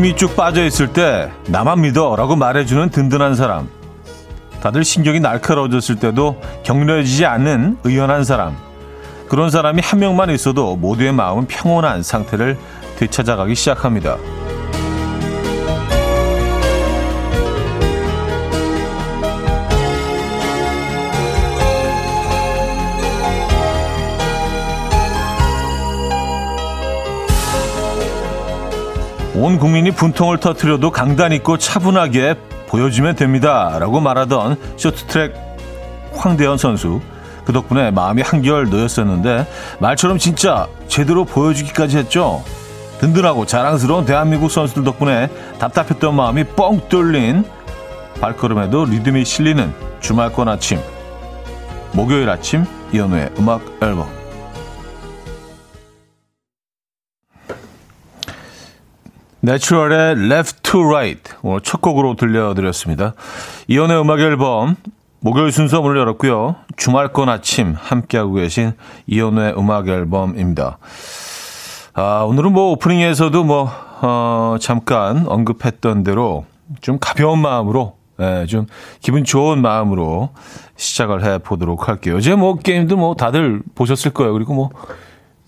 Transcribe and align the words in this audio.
힘이 0.00 0.16
쭉 0.16 0.34
빠져 0.34 0.64
있을 0.64 0.94
때 0.94 1.30
나만 1.48 1.82
믿어 1.82 2.16
라고 2.16 2.34
말해주는 2.34 2.88
든든한 2.88 3.34
사람. 3.34 3.68
다들 4.62 4.82
신경이 4.82 5.20
날카로워졌을 5.20 5.96
때도 5.96 6.40
격려해지지 6.62 7.26
않는 7.26 7.76
의연한 7.84 8.24
사람. 8.24 8.56
그런 9.28 9.50
사람이 9.50 9.82
한 9.84 10.00
명만 10.00 10.30
있어도 10.30 10.74
모두의 10.76 11.12
마음은 11.12 11.48
평온한 11.48 12.02
상태를 12.02 12.56
되찾아가기 12.96 13.54
시작합니다. 13.54 14.16
온 29.34 29.58
국민이 29.58 29.90
분통을 29.92 30.38
터트려도 30.38 30.90
강단 30.90 31.32
있고 31.32 31.56
차분하게 31.56 32.34
보여주면 32.66 33.16
됩니다. 33.16 33.76
라고 33.78 34.00
말하던 34.00 34.56
쇼트트랙 34.76 35.34
황대현 36.12 36.58
선수. 36.58 37.00
그 37.44 37.52
덕분에 37.52 37.90
마음이 37.90 38.22
한결 38.22 38.68
놓였었는데 38.68 39.46
말처럼 39.80 40.18
진짜 40.18 40.68
제대로 40.88 41.24
보여주기까지 41.24 41.98
했죠. 41.98 42.44
든든하고 43.00 43.46
자랑스러운 43.46 44.04
대한민국 44.04 44.50
선수들 44.50 44.84
덕분에 44.84 45.28
답답했던 45.58 46.14
마음이 46.14 46.44
뻥 46.44 46.82
뚫린 46.88 47.44
발걸음에도 48.20 48.84
리듬이 48.84 49.24
실리는 49.24 49.72
주말권 50.00 50.48
아침 50.48 50.78
목요일 51.92 52.28
아침 52.28 52.66
이연우의 52.92 53.30
음악 53.38 53.62
앨범 53.82 54.19
내추럴의 59.40 60.26
Left 60.30 60.62
to 60.62 60.84
Right 60.84 61.32
오늘 61.42 61.60
첫 61.62 61.80
곡으로 61.80 62.14
들려드렸습니다. 62.16 63.14
이연의 63.68 64.00
음악 64.00 64.20
앨범 64.20 64.76
목요일 65.20 65.52
순서 65.52 65.80
문을 65.80 65.98
열었고요. 65.98 66.56
주말권 66.76 67.28
아침 67.28 67.74
함께하고 67.76 68.34
계신 68.34 68.72
이연의 69.06 69.54
음악 69.58 69.88
앨범입니다. 69.88 70.78
아, 71.94 72.24
오늘은 72.26 72.52
뭐 72.52 72.70
오프닝에서도 72.72 73.44
뭐, 73.44 73.70
어, 74.00 74.56
잠깐 74.60 75.26
언급했던 75.26 76.04
대로 76.04 76.46
좀 76.80 76.98
가벼운 76.98 77.40
마음으로, 77.40 77.96
예, 78.20 78.46
좀 78.46 78.66
기분 79.00 79.24
좋은 79.24 79.60
마음으로 79.60 80.30
시작을 80.76 81.24
해 81.24 81.38
보도록 81.38 81.88
할게요. 81.88 82.16
어제 82.16 82.34
뭐 82.34 82.56
게임도 82.56 82.96
뭐 82.96 83.14
다들 83.14 83.60
보셨을 83.74 84.12
거예요. 84.12 84.32
그리고 84.32 84.54
뭐 84.54 84.70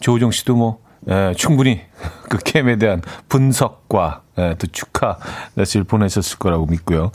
조우정 0.00 0.32
씨도 0.32 0.56
뭐 0.56 0.81
예, 1.08 1.34
충분히 1.36 1.80
그 2.28 2.38
게임에 2.38 2.76
대한 2.76 3.02
분석과 3.28 4.22
예, 4.38 4.54
또 4.58 4.66
축하 4.68 5.16
메시지를 5.54 5.84
보내셨을 5.84 6.38
거라고 6.38 6.66
믿고요. 6.66 7.10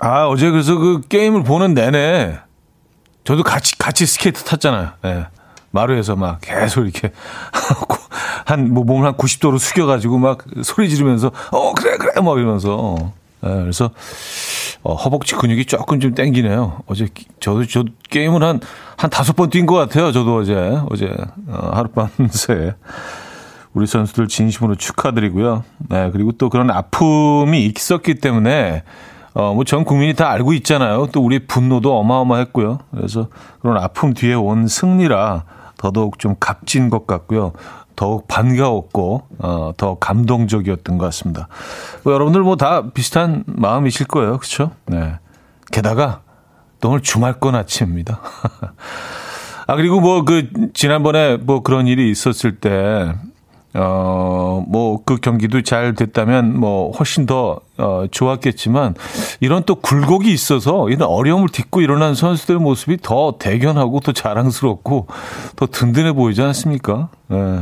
아, 0.00 0.26
어제 0.26 0.50
그래서 0.50 0.76
그 0.76 1.00
게임을 1.08 1.44
보는 1.44 1.74
내내 1.74 2.38
저도 3.24 3.42
같이, 3.42 3.78
같이 3.78 4.06
스케이트 4.06 4.44
탔잖아요. 4.44 4.90
예. 5.04 5.26
마루에서 5.70 6.14
막 6.14 6.40
계속 6.40 6.82
이렇게 6.84 7.10
한, 8.46 8.72
뭐 8.72 8.84
몸을 8.84 9.06
한 9.06 9.16
90도로 9.16 9.58
숙여가지고 9.58 10.18
막 10.18 10.44
소리 10.62 10.88
지르면서 10.88 11.32
어, 11.50 11.72
그래, 11.72 11.96
그래, 11.96 12.20
막 12.20 12.38
이러면서. 12.38 13.12
예, 13.44 13.48
그래서 13.48 13.90
어, 14.84 14.94
허벅지 14.94 15.34
근육이 15.34 15.64
조금 15.64 15.98
좀 15.98 16.14
땡기네요. 16.14 16.82
어제 16.86 17.08
저도 17.40 17.66
저 17.66 17.84
게임을 18.10 18.42
한 18.42 18.60
한 18.96 19.10
다섯 19.10 19.34
번 19.34 19.50
뛴 19.50 19.66
것 19.66 19.74
같아요. 19.74 20.12
저도 20.12 20.36
어제 20.36 20.54
어제 20.90 21.06
어, 21.48 21.70
하룻밤새 21.72 22.74
우리 23.74 23.86
선수들 23.88 24.28
진심으로 24.28 24.76
축하드리고요. 24.76 25.64
네 25.88 26.10
그리고 26.12 26.30
또 26.32 26.48
그런 26.48 26.70
아픔이 26.70 27.64
있었기 27.66 28.16
때문에 28.16 28.84
어 29.34 29.52
뭐 29.52 29.64
전 29.64 29.84
국민이 29.84 30.14
다 30.14 30.30
알고 30.30 30.52
있잖아요. 30.52 31.08
또 31.12 31.20
우리 31.24 31.44
분노도 31.46 31.98
어마어마했고요. 31.98 32.78
그래서 32.94 33.28
그런 33.60 33.78
아픔 33.78 34.14
뒤에 34.14 34.34
온 34.34 34.68
승리라 34.68 35.42
더더욱 35.76 36.20
좀 36.20 36.36
값진 36.38 36.88
것 36.88 37.06
같고요. 37.06 37.52
더욱 37.96 38.26
반가웠고 38.28 39.22
어, 39.38 39.72
더 39.76 39.98
감동적이었던 39.98 40.98
것 40.98 41.04
같습니다. 41.06 41.48
뭐 42.02 42.12
여러분들 42.12 42.42
뭐 42.42 42.56
다 42.56 42.90
비슷한 42.90 43.44
마음이실 43.46 44.06
거예요, 44.06 44.38
그렇죠? 44.38 44.70
네. 44.86 45.14
게다가 45.72 46.22
또 46.80 46.90
오늘 46.90 47.00
주말권 47.02 47.54
아침입니다. 47.54 48.20
아 49.66 49.76
그리고 49.76 50.00
뭐 50.00 50.24
그 50.24 50.48
지난번에 50.74 51.36
뭐 51.38 51.62
그런 51.62 51.86
일이 51.86 52.10
있었을 52.10 52.56
때. 52.60 53.14
어, 53.76 54.64
뭐, 54.68 55.00
그 55.04 55.16
경기도 55.16 55.62
잘 55.62 55.94
됐다면, 55.94 56.58
뭐, 56.58 56.92
훨씬 56.92 57.26
더, 57.26 57.58
어, 57.76 58.04
좋았겠지만, 58.08 58.94
이런 59.40 59.64
또 59.64 59.74
굴곡이 59.74 60.32
있어서, 60.32 60.88
이런 60.90 61.08
어려움을 61.08 61.48
딛고 61.48 61.80
일어난 61.80 62.14
선수들의 62.14 62.60
모습이 62.60 62.98
더 63.02 63.34
대견하고, 63.38 63.98
더 64.00 64.12
자랑스럽고, 64.12 65.08
더 65.56 65.66
든든해 65.66 66.12
보이지 66.12 66.40
않습니까? 66.42 67.08
예. 67.32 67.60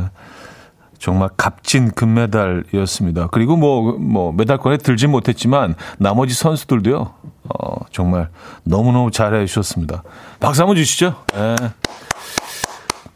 정말 0.99 1.29
값진 1.35 1.91
금메달이었습니다. 1.91 3.27
그리고 3.31 3.57
뭐, 3.57 3.97
뭐, 3.97 4.31
메달권에 4.33 4.77
들진 4.77 5.09
못했지만, 5.09 5.73
나머지 5.97 6.35
선수들도요, 6.35 7.11
어, 7.49 7.75
정말 7.91 8.29
너무너무 8.63 9.09
잘해 9.09 9.45
주셨습니다. 9.47 10.03
박수 10.39 10.61
한번 10.61 10.75
주시죠. 10.75 11.15
예. 11.35 11.55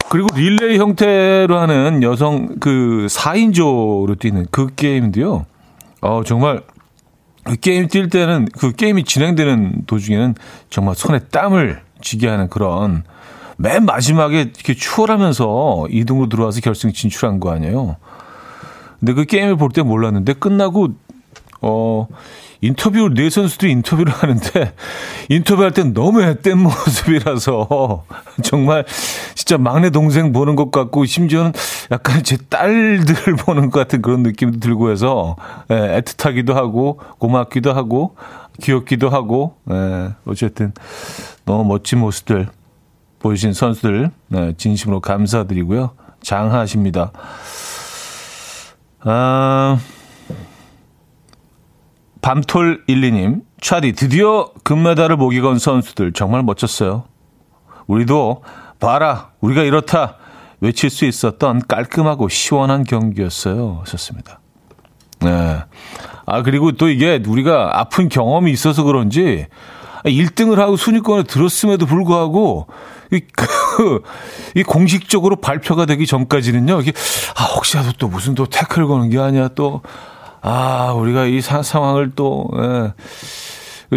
그리고 0.10 0.28
릴레이 0.36 0.78
형태로 0.78 1.58
하는 1.58 2.02
여성 2.04 2.56
그 2.60 3.08
4인조로 3.10 4.18
뛰는 4.20 4.46
그 4.52 4.74
게임인데요. 4.76 5.46
어, 6.02 6.22
정말 6.26 6.62
그 7.44 7.56
게임 7.58 7.88
뛸 7.88 8.10
때는 8.10 8.48
그 8.58 8.72
게임이 8.74 9.04
진행되는 9.04 9.84
도중에는 9.88 10.36
정말 10.70 10.96
손에 10.96 11.20
땀을 11.32 11.82
쥐게 12.02 12.28
하는 12.28 12.50
그런 12.50 13.04
맨 13.58 13.86
마지막에 13.86 14.42
이렇게 14.42 14.74
추월하면서 14.74 15.88
2등으로 15.90 16.30
들어와서 16.30 16.62
결승 16.62 16.94
진출한 16.94 17.40
거 17.40 17.52
아니에요. 17.52 17.98
근데 19.00 19.14
그 19.14 19.26
게임을 19.26 19.58
볼 19.58 19.70
때 19.72 19.82
몰랐는데 19.82 20.34
끝나고 20.34 20.90
어 21.62 22.08
인터뷰 22.62 23.10
네 23.14 23.30
선수들이 23.30 23.72
인터뷰를 23.72 24.12
하는데 24.14 24.74
인터뷰할 25.30 25.72
땐 25.72 25.94
너무 25.94 26.22
앳된 26.22 26.58
모습이라서 26.58 28.06
정말 28.44 28.86
진짜 29.36 29.58
막내 29.58 29.90
동생 29.90 30.32
보는 30.32 30.56
것 30.56 30.72
같고 30.72 31.06
심지어는 31.06 31.54
약간 31.92 32.24
제 32.24 32.38
딸들 32.38 33.36
보는 33.46 33.70
것 33.70 33.80
같은 33.80 34.02
그런 34.02 34.24
느낌도 34.24 34.60
들고 34.60 34.92
해서 34.92 35.36
예, 35.70 36.02
애틋하기도 36.02 36.54
하고 36.54 37.00
고맙기도 37.20 37.74
하고 37.74 38.16
귀엽기도 38.62 39.10
하고 39.10 39.56
예, 39.70 40.10
어쨌든 40.26 40.74
너무 41.46 41.64
멋진 41.64 42.00
모습들 42.00 42.48
보여주신 43.20 43.54
선수들 43.54 44.12
네, 44.30 44.54
진심으로 44.58 45.00
감사드리고요 45.00 45.92
장하십니다. 46.22 47.12
아. 49.02 49.80
밤톨 52.22 52.84
12님, 52.88 53.42
차디, 53.62 53.94
드디어 53.94 54.52
금메달을 54.64 55.18
목이 55.18 55.42
건 55.42 55.60
선수들 55.60 56.14
정말 56.14 56.44
멋졌어요. 56.44 57.06
우리도 57.88 58.44
봐라, 58.80 59.32
우리가 59.42 59.64
이렇다 59.64 60.18
외칠 60.60 60.90
수 60.90 61.06
있었던 61.06 61.64
깔끔하고 61.68 62.30
시원한 62.30 62.84
경기였어요. 62.84 63.80
하셨습니다. 63.82 64.40
네. 65.22 65.60
아, 66.26 66.42
그리고 66.44 66.74
또 66.74 66.90
이게 66.90 67.22
우리가 67.26 67.80
아픈 67.80 68.10
경험이 68.10 68.52
있어서 68.52 68.84
그런지 68.84 69.48
1등을 70.04 70.58
하고 70.58 70.78
순위권에 70.78 71.24
들었음에도 71.24 71.86
불구하고 71.86 72.68
이, 73.12 73.22
그, 73.36 74.04
이 74.56 74.64
공식적으로 74.64 75.38
발표가 75.38 75.86
되기 75.86 76.06
전까지는요, 76.06 76.82
이게, 76.82 76.92
아, 77.38 77.44
혹시라도 77.56 77.94
또 77.98 78.10
무슨 78.10 78.36
또 78.36 78.46
태클 78.46 78.86
거는 78.86 79.10
게 79.10 79.18
아니야, 79.18 79.48
또, 79.50 79.82
아, 80.42 80.94
우리가 80.94 81.26
이 81.26 81.42
사, 81.42 81.62
상황을 81.62 82.12
또, 82.16 82.50
예. 82.56 82.94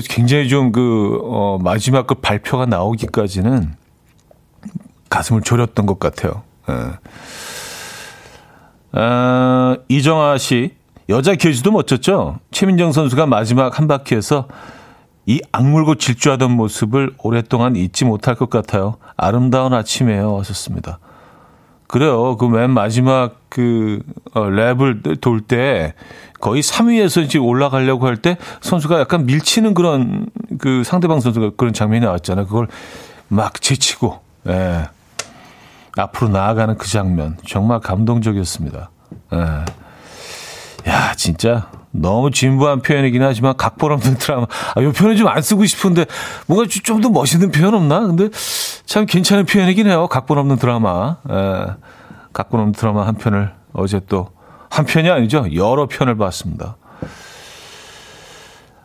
굉장히 0.09 0.49
좀 0.49 0.73
그, 0.73 1.19
어, 1.23 1.59
마지막 1.61 2.07
그 2.07 2.15
발표가 2.15 2.67
나오기까지는 2.67 3.75
가슴을 5.09 5.43
졸였던 5.43 5.87
것 5.87 5.99
같아요. 5.99 6.43
예. 6.69 6.75
아, 8.93 9.77
이정아 9.89 10.39
씨, 10.39 10.75
여자 11.09 11.35
계주도 11.35 11.73
멋졌죠? 11.73 12.39
최민정 12.53 12.93
선수가 12.93 13.27
마지막 13.27 13.79
한 13.79 13.89
바퀴에서 13.89 14.47
이 15.27 15.41
악물고 15.53 15.97
질주하던 15.97 16.51
모습을 16.53 17.15
오랫동안 17.19 17.77
잊지 17.77 18.05
못할 18.05 18.35
것 18.35 18.49
같아요. 18.51 18.97
아름다운 19.17 19.75
아침이에요. 19.75 20.39
하셨습니다. 20.39 20.99
그래요. 21.91 22.37
그 22.37 22.47
맨 22.47 22.71
마지막 22.71 23.41
그 23.49 24.01
어, 24.33 24.43
랩을 24.43 25.21
돌 25.21 25.41
때 25.41 25.95
거의 26.41 26.63
3위에서 26.63 27.29
지금 27.29 27.47
올라가려고 27.47 28.07
할 28.07 28.17
때 28.17 28.37
선수가 28.61 29.01
약간 29.01 29.27
밀치는 29.27 29.75
그런 29.75 30.27
그 30.59 30.85
상대방 30.85 31.21
선수가 31.21 31.53
그런 31.57 31.73
장면이 31.73 32.05
나왔잖아요. 32.05 32.47
그걸 32.47 32.69
막 33.29 33.61
제치고 33.61 34.21
예. 34.49 34.89
앞으로 35.97 36.29
나아가는 36.31 36.79
그 36.79 36.89
장면 36.89 37.37
정말 37.47 37.81
감동적이었습니다. 37.81 38.91
예. 39.35 39.39
야, 40.91 41.15
진짜 41.17 41.71
너무 41.93 42.31
진부한 42.31 42.83
표현이긴 42.83 43.23
하지만 43.23 43.57
각본 43.57 43.93
없는 43.93 44.17
드라마. 44.19 44.47
아, 44.75 44.81
이 44.81 44.93
표현 44.93 45.17
좀 45.17 45.29
안 45.29 45.43
쓰고 45.43 45.65
싶은데 45.67 46.07
뭔가 46.47 46.67
좀 46.69 47.01
더 47.01 47.09
멋있는 47.11 47.51
표현 47.51 47.75
없나? 47.75 48.01
근데 48.01 48.29
참 48.87 49.07
괜찮은 49.07 49.47
표현이긴 49.47 49.87
해요. 49.87 50.07
각본 50.09 50.39
없는 50.39 50.57
드라마. 50.57 51.17
에, 51.29 51.67
각본 52.33 52.61
없는 52.61 52.73
드라마 52.73 53.07
한 53.07 53.15
편을 53.17 53.53
어제 53.73 54.01
또 54.09 54.31
한 54.71 54.87
편이 54.87 55.11
아니죠. 55.11 55.47
여러 55.55 55.87
편을 55.87 56.17
봤습니다. 56.17 56.77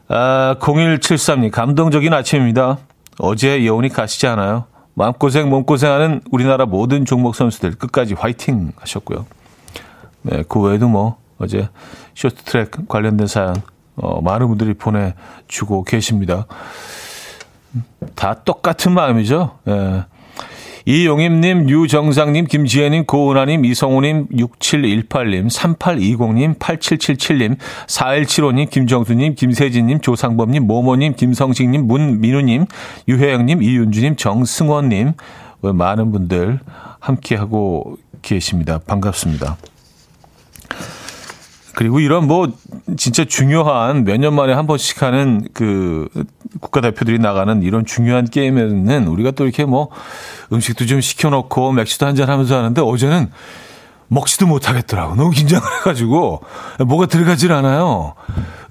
아, 0.08 0.56
0173님, 0.60 1.52
감동적인 1.52 2.14
아침입니다. 2.14 2.78
어제 3.20 3.66
여운이 3.66 3.90
가시지 3.90 4.28
않아요. 4.28 4.66
마음고생, 4.96 5.50
몸고생하는 5.50 6.22
우리나라 6.32 6.66
모든 6.66 7.06
종목 7.06 7.36
선수들 7.36 7.76
끝까지 7.76 8.14
화이팅 8.14 8.72
하셨고요. 8.78 9.26
네, 10.24 10.44
그 10.48 10.60
외에도 10.60 10.88
뭐, 10.88 11.18
어제 11.38 11.70
쇼트트랙 12.16 12.88
관련된 12.88 13.28
사연 13.28 13.62
어, 13.96 14.22
많은 14.22 14.48
분들이 14.48 14.74
보내주고 14.74 15.84
계십니다. 15.84 16.48
다 18.16 18.34
똑같은 18.44 18.94
마음이죠. 18.94 19.58
예. 19.68 20.06
이용임님, 20.88 21.68
유정상님, 21.68 22.46
김지혜님, 22.46 23.06
고은아님, 23.06 23.66
이성우님, 23.66 24.28
6718님, 24.28 25.50
3820님, 25.50 26.60
8777님, 26.60 27.58
4175님, 27.88 28.70
김정수님, 28.70 29.34
김세진님, 29.34 30.02
조상범님, 30.02 30.68
모모님, 30.68 31.16
김성식님, 31.16 31.88
문민우님, 31.88 32.68
유혜영님, 33.08 33.64
이윤주님, 33.64 34.16
정승원님, 34.16 35.14
많은 35.62 36.12
분들 36.12 36.60
함께하고 37.00 37.98
계십니다. 38.22 38.80
반갑습니다. 38.86 39.58
그리고 41.76 42.00
이런 42.00 42.26
뭐 42.28 42.48
진짜 42.98 43.26
중요한 43.26 44.04
몇 44.06 44.18
년 44.18 44.34
만에 44.34 44.54
한 44.54 44.66
번씩 44.66 45.02
하는 45.02 45.46
그 45.54 46.08
국가대표들이 46.62 47.20
나가는 47.20 47.62
이런 47.64 47.86
중요한 47.86 48.26
게임에는 48.26 49.08
우리가 49.08 49.32
또 49.32 49.44
이렇게 49.44 49.66
뭐 49.66 49.90
음식도 50.54 50.86
좀 50.86 51.02
시켜놓고 51.02 51.74
맥주도 51.74 52.06
한잔 52.06 52.30
하면서 52.30 52.58
하는데 52.58 52.82
어제는 52.82 53.30
먹지도 54.08 54.46
못하겠더라고. 54.48 55.16
너무 55.16 55.32
긴장을 55.32 55.64
해가지고 55.80 56.42
뭐가 56.86 57.08
들어가질 57.08 57.52
않아요. 57.52 58.14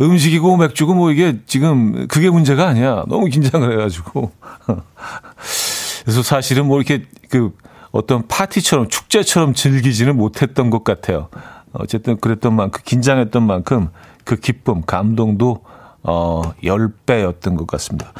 음식이고 0.00 0.56
맥주고 0.56 0.94
뭐 0.94 1.10
이게 1.10 1.40
지금 1.46 2.06
그게 2.08 2.30
문제가 2.30 2.66
아니야. 2.68 3.04
너무 3.08 3.26
긴장을 3.26 3.70
해가지고. 3.72 4.30
그래서 6.04 6.22
사실은 6.22 6.66
뭐 6.66 6.78
이렇게 6.80 7.04
그 7.30 7.50
어떤 7.92 8.26
파티처럼 8.28 8.88
축제처럼 8.88 9.54
즐기지는 9.54 10.16
못했던 10.16 10.70
것 10.70 10.84
같아요. 10.84 11.28
어쨌든 11.74 12.18
그랬던 12.18 12.54
만큼 12.54 12.80
긴장했던 12.84 13.42
만큼 13.42 13.88
그 14.24 14.36
기쁨, 14.36 14.82
감동도 14.82 15.62
어 16.02 16.42
10배였던 16.62 17.56
것 17.56 17.66
같습니다. 17.66 18.12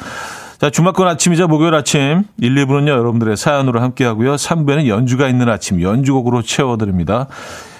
자, 0.59 0.69
주말권 0.69 1.07
아침이자 1.07 1.47
목요일 1.47 1.73
아침 1.75 2.23
1, 2.39 2.55
2부는요. 2.55 2.89
여러분들의 2.89 3.35
사연으로 3.37 3.81
함께 3.81 4.05
하고요. 4.05 4.35
3부에는 4.35 4.87
연주가 4.87 5.27
있는 5.27 5.49
아침 5.49 5.81
연주곡으로 5.81 6.41
채워 6.41 6.77
드립니다. 6.77 7.27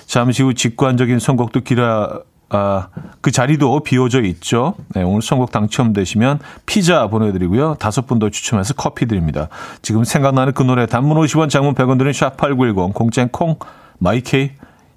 잠시 0.06 0.44
후 0.44 0.54
직관적인 0.54 1.20
선곡도 1.20 1.62
기라 1.62 2.20
아, 2.50 2.90
그 3.22 3.32
자리도 3.32 3.80
비워져 3.80 4.22
있죠. 4.22 4.76
네, 4.94 5.02
오늘 5.02 5.22
선곡 5.24 5.52
당첨되시면 5.52 6.40
피자 6.68 7.08
보내드리고요. 7.08 7.76
다섯 7.80 8.06
분 8.06 8.20
더 8.20 8.30
추첨해서 8.30 8.76
커피 8.76 9.08
드립니다. 9.08 9.50
지금 9.82 10.04
생각나는 10.04 10.54
그 10.54 10.62
노래 10.62 10.86
단문 10.86 11.18
50원, 11.18 11.50
장문 11.50 11.74
100원 11.74 11.98
드는 11.98 12.12
샵8910 12.12 12.94
공짜인 12.94 13.30
콩 13.30 13.58
마이케이 13.98 14.52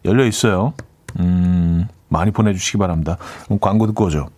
열려 0.09 0.25
있어요. 0.25 0.73
음, 1.21 1.87
많이 2.09 2.31
보내주시기 2.31 2.79
바랍니다. 2.79 3.19
광고 3.61 3.87
듣고 3.87 4.07
오죠. 4.07 4.29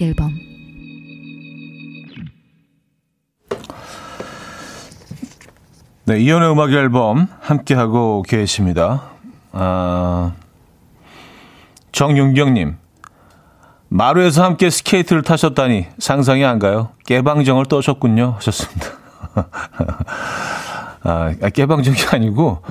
음악 0.00 0.02
앨범 0.02 0.32
네, 6.04 6.18
이연의 6.18 6.50
음악 6.50 6.72
앨범 6.72 7.28
함께하고 7.40 8.22
계십니다. 8.22 9.02
아, 9.52 10.32
정윤경님, 11.92 12.76
마루에서 13.88 14.42
함께 14.42 14.70
스케이트를 14.70 15.22
타셨다니 15.22 15.86
상상이 15.98 16.44
안 16.44 16.58
가요. 16.58 16.90
깨방정을 17.06 17.66
떠셨군요. 17.66 18.34
하셨습니다. 18.38 18.86
아, 21.04 21.32
깨방정이 21.54 21.96
아니고 22.12 22.62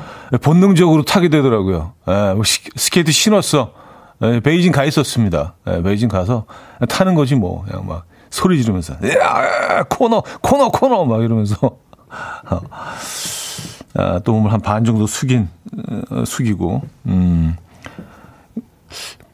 본능적으로 0.42 1.04
타게 1.04 1.30
되더라고요. 1.30 1.94
아, 2.06 2.36
스케이트 2.76 3.14
신었어. 3.14 3.79
네, 4.20 4.40
베이징 4.40 4.72
가 4.72 4.84
있었습니다. 4.86 5.56
네, 5.66 5.82
베이징 5.82 6.10
가서 6.10 6.46
타는 6.90 7.16
거지 7.16 7.36
뭐 7.36 7.64
그냥 7.66 7.88
막 7.88 8.06
소리 8.30 8.62
지르면서 8.62 8.94
야 8.96 9.84
코너 9.90 10.22
코너 10.42 10.70
코너 10.70 11.06
막 11.06 11.24
이러면서 11.24 11.56
아, 13.96 14.20
또 14.24 14.34
몸을 14.34 14.52
한 14.54 14.62
반 14.62 14.84
정도 14.86 15.08
숙인 15.08 15.50
어, 16.12 16.24
숙이고 16.26 16.82
음. 17.08 17.56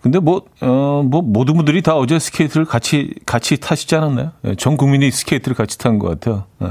근데 0.02 0.20
뭐, 0.20 0.44
어, 0.62 1.02
뭐, 1.04 1.24
모든 1.24 1.56
분들이 1.56 1.82
다 1.82 1.96
어제 1.96 2.20
스케이트를 2.20 2.66
같이, 2.66 3.16
같이 3.26 3.58
타시지 3.58 3.96
않았나요? 3.96 4.34
네, 4.44 4.54
전 4.56 4.78
국민이 4.78 5.10
스케이트를 5.10 5.58
같이 5.58 5.80
탄 5.80 5.98
것 5.98 6.08
같아요. 6.10 6.44
네. 6.60 6.68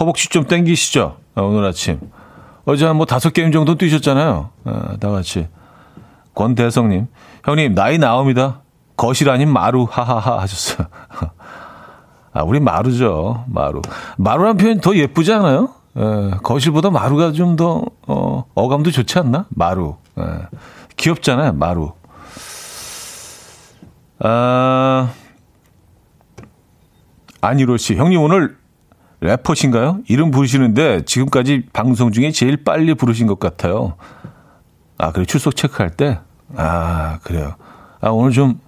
허벅지 0.00 0.30
좀 0.30 0.46
땡기시죠? 0.46 1.18
오늘 1.34 1.66
아침. 1.66 2.00
어제 2.64 2.86
한 2.86 2.96
뭐 2.96 3.04
다섯 3.04 3.34
게임 3.34 3.52
정도 3.52 3.74
뛰셨잖아요. 3.76 4.48
네, 4.64 4.72
다 4.98 5.10
같이. 5.10 5.46
권대성님, 6.38 7.08
형님, 7.44 7.74
나이 7.74 7.98
나옵니다. 7.98 8.62
거실 8.96 9.28
아닌 9.28 9.52
마루, 9.52 9.88
하하하 9.90 10.38
하셨어요. 10.40 10.86
아, 12.32 12.42
우리 12.44 12.60
마루죠. 12.60 13.44
마루. 13.48 13.82
마루란 14.18 14.56
표현 14.56 14.80
더 14.80 14.94
예쁘지 14.94 15.32
않아요? 15.32 15.70
에, 15.96 16.00
예, 16.00 16.30
거실보다 16.44 16.90
마루가 16.90 17.32
좀 17.32 17.56
더, 17.56 17.82
어, 18.06 18.44
어감도 18.54 18.92
좋지 18.92 19.18
않나? 19.18 19.46
마루. 19.48 19.96
에, 20.16 20.22
예, 20.22 20.58
귀엽잖아요, 20.96 21.54
마루. 21.54 21.92
아, 24.20 25.10
안희로 27.40 27.78
씨, 27.78 27.96
형님 27.96 28.20
오늘 28.20 28.56
래퍼신가요? 29.20 30.02
이름 30.06 30.30
부르시는데 30.30 31.04
지금까지 31.04 31.66
방송 31.72 32.12
중에 32.12 32.30
제일 32.30 32.62
빨리 32.62 32.94
부르신 32.94 33.26
것 33.26 33.40
같아요. 33.40 33.96
아, 34.98 35.10
그래, 35.10 35.24
출석 35.24 35.56
체크할 35.56 35.90
때? 35.90 36.20
아, 36.56 37.18
그래요. 37.22 37.54
아, 38.00 38.10
오늘 38.10 38.32
좀, 38.32 38.60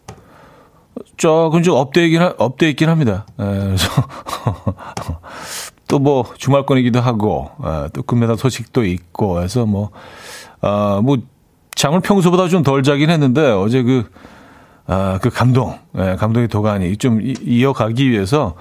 조금 1.16 1.62
좀 1.62 1.76
up되긴, 1.76 2.22
up돼 2.38 2.68
있긴 2.70 2.88
합니다. 2.88 3.26
에, 3.40 3.44
예, 3.44 3.58
그래서, 3.66 3.88
또 5.88 5.98
뭐, 5.98 6.24
주말권이기도 6.36 7.00
하고, 7.00 7.50
에, 7.64 7.84
예, 7.84 7.88
또 7.92 8.02
금메달 8.02 8.36
소식도 8.36 8.84
있고, 8.84 9.42
해서 9.42 9.66
뭐, 9.66 9.90
아, 10.60 11.00
뭐, 11.02 11.16
잠을 11.74 12.00
평소보다 12.00 12.48
좀 12.48 12.62
덜 12.62 12.82
자긴 12.82 13.10
했는데, 13.10 13.50
어제 13.50 13.82
그, 13.82 14.10
아, 14.86 15.18
그 15.22 15.30
감동, 15.30 15.78
예, 15.98 16.16
감동의 16.16 16.48
도가니 16.48 16.96
좀 16.96 17.20
이어가기 17.22 18.10
위해서, 18.10 18.54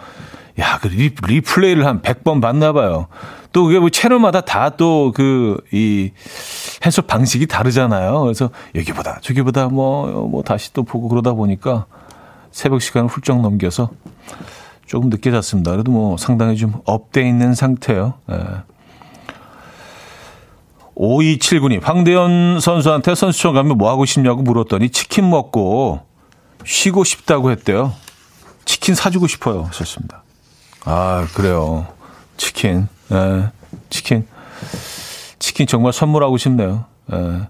야, 0.60 0.78
그 0.82 0.88
리, 0.88 1.14
리플레이를 1.26 1.86
한 1.86 2.02
100번 2.02 2.42
봤나 2.42 2.74
봐요. 2.74 3.08
또 3.54 3.64
그게 3.66 3.80
뭐 3.80 3.90
채널마다 3.90 4.42
다 4.42 4.70
또 4.72 5.12
그 5.16 5.58
이 5.72 6.12
해석 6.86 7.08
방식이 7.08 7.48
다르잖아요. 7.48 8.22
그래서 8.22 8.50
여기보다 8.76 9.20
저기보다 9.22 9.68
뭐뭐 9.68 10.28
뭐 10.28 10.44
다시 10.44 10.74
또 10.74 10.84
보고 10.84 11.10
그러다 11.10 11.34
보니까 11.34 11.86
새벽 12.52 12.82
시간을 12.82 13.10
훌쩍 13.10 13.42
넘겨서 13.42 13.90
조금 14.86 15.10
늦게 15.10 15.32
잤습니다. 15.32 15.72
그래도 15.72 15.92
뭐 15.92 16.18
상당히 16.18 16.58
좀 16.58 16.82
up돼 16.86 17.28
있는 17.28 17.54
상태예요. 17.54 18.16
예. 18.32 18.38
5279님, 20.96 21.82
황대헌 21.82 22.60
선수한테 22.60 23.16
선수촌 23.16 23.54
가면 23.54 23.78
뭐 23.78 23.90
하고 23.90 24.04
싶냐고 24.04 24.42
물었더니 24.42 24.90
치킨 24.90 25.30
먹고 25.30 26.02
쉬고 26.66 27.06
싶다고 27.06 27.52
했대요. 27.52 27.94
치킨 28.66 28.96
사주고 28.96 29.28
싶어요. 29.28 29.64
하셨습니다. 29.64 30.24
아, 30.84 31.26
그래요. 31.34 31.88
치킨. 32.36 32.90
예, 33.12 33.50
치킨. 33.90 34.28
치킨 35.60 35.68
정말 35.68 35.92
선물하고 35.92 36.38
싶네요. 36.38 36.86
예. 37.12 37.50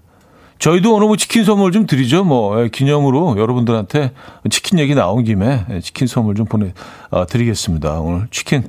저희도 0.58 0.94
오늘 0.94 1.06
뭐 1.06 1.16
치킨 1.16 1.44
선물 1.44 1.70
좀 1.70 1.86
드리죠. 1.86 2.24
뭐 2.24 2.60
예, 2.60 2.68
기념으로 2.68 3.36
여러분들한테 3.38 4.12
치킨 4.50 4.80
얘기 4.80 4.96
나온 4.96 5.22
김에 5.22 5.64
예, 5.70 5.80
치킨 5.80 6.08
선물 6.08 6.34
좀 6.34 6.44
보내 6.46 6.72
어, 7.10 7.24
드리겠습니다. 7.24 8.00
오늘 8.00 8.26
치킨 8.32 8.64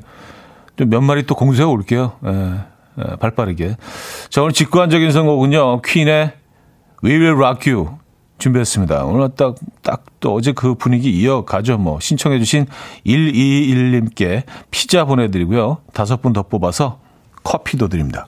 좀 0.78 0.90
몇 0.90 1.02
마리 1.02 1.24
또 1.26 1.34
공수해 1.34 1.66
올게요. 1.66 2.14
예, 2.28 2.60
예, 3.00 3.16
발 3.16 3.32
빠르게. 3.32 3.78
자 4.30 4.44
오늘 4.44 4.54
직관적인 4.54 5.12
선곡은요. 5.12 5.82
퀸의 5.82 6.34
We 7.04 7.14
Will 7.14 7.36
Rock 7.36 7.74
You 7.74 7.98
준비했습니다. 8.38 9.06
오늘 9.06 9.30
딱, 9.36 9.56
딱 9.82 10.06
또 10.20 10.36
어제 10.36 10.52
그 10.52 10.76
분위기 10.76 11.10
이어가죠. 11.10 11.80
뭐, 11.80 12.00
신청해주신 12.00 12.68
121님께 13.08 14.44
피자 14.70 15.04
보내드리고요. 15.06 15.80
다섯 15.94 16.22
분 16.22 16.32
더 16.34 16.44
뽑아서 16.44 17.00
커피도 17.44 17.88
드립니다. 17.88 18.28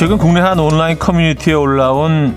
최근 0.00 0.16
국내 0.16 0.40
한 0.40 0.58
온라인 0.58 0.98
커뮤니티에 0.98 1.52
올라온 1.52 2.34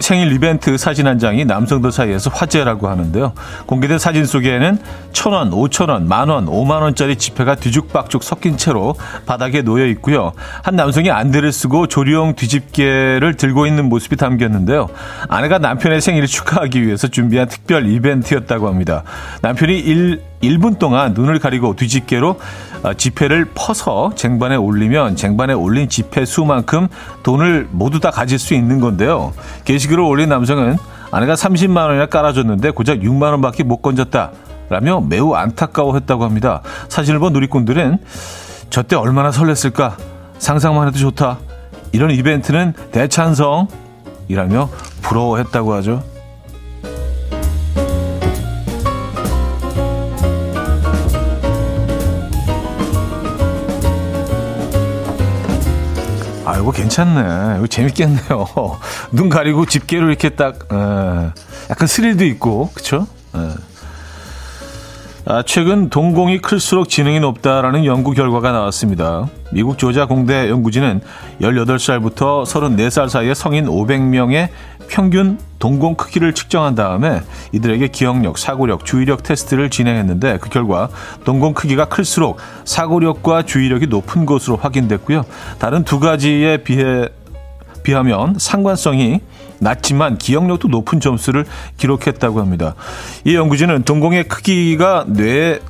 생일 0.00 0.32
이벤트 0.32 0.76
사진 0.76 1.06
한 1.06 1.20
장이 1.20 1.44
남성들 1.44 1.92
사이에서 1.92 2.28
화제라고 2.28 2.88
하는데요. 2.88 3.34
공개된 3.66 4.00
사진 4.00 4.26
속에는 4.26 4.78
천 5.12 5.32
원, 5.32 5.52
오천 5.52 5.90
원, 5.90 6.08
만 6.08 6.28
원, 6.28 6.48
오만 6.48 6.82
원짜리 6.82 7.14
지폐가 7.14 7.54
뒤죽박죽 7.54 8.24
섞인 8.24 8.56
채로 8.56 8.96
바닥에 9.26 9.62
놓여 9.62 9.86
있고요. 9.86 10.32
한 10.64 10.74
남성이 10.74 11.12
안대를 11.12 11.52
쓰고 11.52 11.86
조리용 11.86 12.34
뒤집개를 12.34 13.36
들고 13.36 13.68
있는 13.68 13.88
모습이 13.88 14.16
담겼는데요. 14.16 14.88
아내가 15.28 15.58
남편의 15.58 16.00
생일을 16.00 16.26
축하하기 16.26 16.84
위해서 16.84 17.06
준비한 17.06 17.46
특별 17.46 17.86
이벤트였다고 17.86 18.66
합니다. 18.66 19.04
남편이 19.42 19.78
일 19.78 20.22
1분 20.42 20.78
동안 20.78 21.14
눈을 21.14 21.38
가리고 21.38 21.74
뒤집개로 21.76 22.38
어, 22.82 22.94
지폐를 22.94 23.46
퍼서 23.54 24.12
쟁반에 24.14 24.56
올리면 24.56 25.16
쟁반에 25.16 25.52
올린 25.52 25.88
지폐 25.88 26.24
수만큼 26.24 26.88
돈을 27.22 27.68
모두 27.70 27.98
다 28.00 28.10
가질 28.10 28.38
수 28.38 28.54
있는 28.54 28.80
건데요. 28.80 29.32
게시글을 29.64 30.02
올린 30.02 30.28
남성은 30.28 30.76
아내가 31.10 31.34
30만 31.34 31.76
원이나 31.86 32.06
깔아줬는데 32.06 32.70
고작 32.70 32.98
6만 33.00 33.22
원밖에 33.32 33.64
못 33.64 33.78
건졌다. 33.82 34.30
라며 34.70 35.00
매우 35.00 35.32
안타까워했다고 35.34 36.24
합니다. 36.24 36.60
사진을 36.88 37.18
본 37.20 37.32
누리꾼들은 37.32 37.98
저 38.70 38.82
때 38.82 38.96
얼마나 38.96 39.30
설렜을까? 39.30 39.94
상상만 40.38 40.88
해도 40.88 40.98
좋다. 40.98 41.38
이런 41.92 42.10
이벤트는 42.10 42.74
대찬성이라며 42.92 44.68
부러워했다고 45.02 45.72
하죠. 45.74 46.02
이거 56.68 56.72
괜찮네. 56.72 57.56
이거 57.58 57.66
재밌겠네요. 57.66 58.46
눈 59.12 59.30
가리고 59.30 59.64
집게로 59.64 60.08
이렇게 60.08 60.28
딱, 60.28 60.54
에, 60.70 60.76
약간 61.70 61.88
스릴도 61.88 62.26
있고, 62.26 62.70
그쵸? 62.74 63.06
에. 63.34 63.38
아, 65.24 65.42
최근 65.46 65.88
동공이 65.88 66.40
클수록 66.40 66.90
지능이 66.90 67.20
높다라는 67.20 67.86
연구 67.86 68.12
결과가 68.12 68.52
나왔습니다. 68.52 69.28
미국 69.50 69.78
조자 69.78 70.06
공대 70.06 70.50
연구진은 70.50 71.00
18살부터 71.40 72.44
34살 72.44 73.08
사이의 73.08 73.34
성인 73.34 73.66
500명의 73.66 74.48
평균 74.88 75.38
동공 75.58 75.94
크기를 75.94 76.34
측정한 76.34 76.74
다음에 76.74 77.20
이들에게 77.52 77.88
기억력, 77.88 78.38
사고력, 78.38 78.84
주의력 78.84 79.22
테스트를 79.22 79.70
진행했는데 79.70 80.38
그 80.38 80.48
결과 80.48 80.88
동공 81.24 81.54
크기가 81.54 81.86
클수록 81.86 82.38
사고력과 82.64 83.42
주의력이 83.42 83.86
높은 83.86 84.26
것으로 84.26 84.56
확인됐고요. 84.56 85.24
다른 85.58 85.84
두 85.84 86.00
가지에 86.00 86.58
비해 86.58 87.08
비하면 87.82 88.34
상관성이 88.38 89.20
낮지만 89.60 90.18
기억력도 90.18 90.68
높은 90.68 91.00
점수를 91.00 91.44
기록했다고 91.78 92.40
합니다. 92.40 92.74
이 93.24 93.34
연구진은 93.34 93.84
동공의 93.84 94.28
크기가 94.28 95.04
뇌 95.08 95.60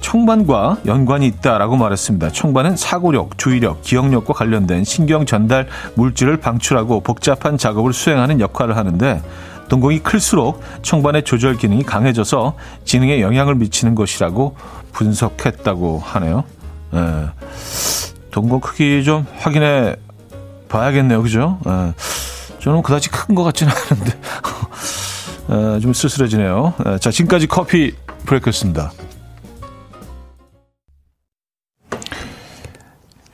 청반과 0.00 0.78
연관이 0.86 1.26
있다라고 1.26 1.76
말했습니다. 1.76 2.30
청반은 2.30 2.76
사고력, 2.76 3.38
주의력, 3.38 3.82
기억력과 3.82 4.34
관련된 4.34 4.84
신경 4.84 5.26
전달 5.26 5.68
물질을 5.94 6.38
방출하고 6.38 7.00
복잡한 7.00 7.58
작업을 7.58 7.92
수행하는 7.92 8.40
역할을 8.40 8.76
하는데 8.76 9.22
동공이 9.68 10.00
클수록 10.00 10.62
청반의 10.82 11.22
조절 11.24 11.56
기능이 11.56 11.82
강해져서 11.82 12.56
지능에 12.84 13.20
영향을 13.20 13.54
미치는 13.54 13.94
것이라고 13.94 14.56
분석했다고 14.92 15.98
하네요. 16.04 16.44
예. 16.94 17.28
동공 18.30 18.60
크기 18.60 19.02
좀 19.04 19.26
확인해 19.38 19.96
봐야겠네요. 20.68 21.22
그죠? 21.22 21.58
예. 21.66 21.94
저는 22.60 22.82
그다지 22.82 23.08
큰 23.10 23.34
것 23.34 23.44
같지는 23.44 23.72
않은데 23.72 24.18
예, 25.76 25.80
좀 25.80 25.92
쓸쓸해지네요. 25.94 26.74
예. 26.86 26.98
자, 26.98 27.10
지금까지 27.10 27.46
커피 27.46 27.94
브레이크였습니다. 28.26 28.92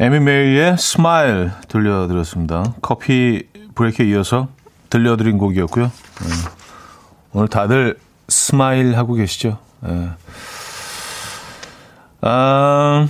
에미 0.00 0.20
메이의 0.20 0.78
Smile 0.78 1.50
들려드렸습니다. 1.68 2.74
커피 2.80 3.48
브레이크에 3.74 4.06
이어서 4.06 4.48
들려드린 4.90 5.38
곡이었고요. 5.38 5.86
네. 5.86 6.28
오늘 7.32 7.48
다들 7.48 7.98
smile 8.28 8.96
하고 8.96 9.14
계시죠? 9.14 9.58
네. 9.80 10.10
아, 12.20 13.08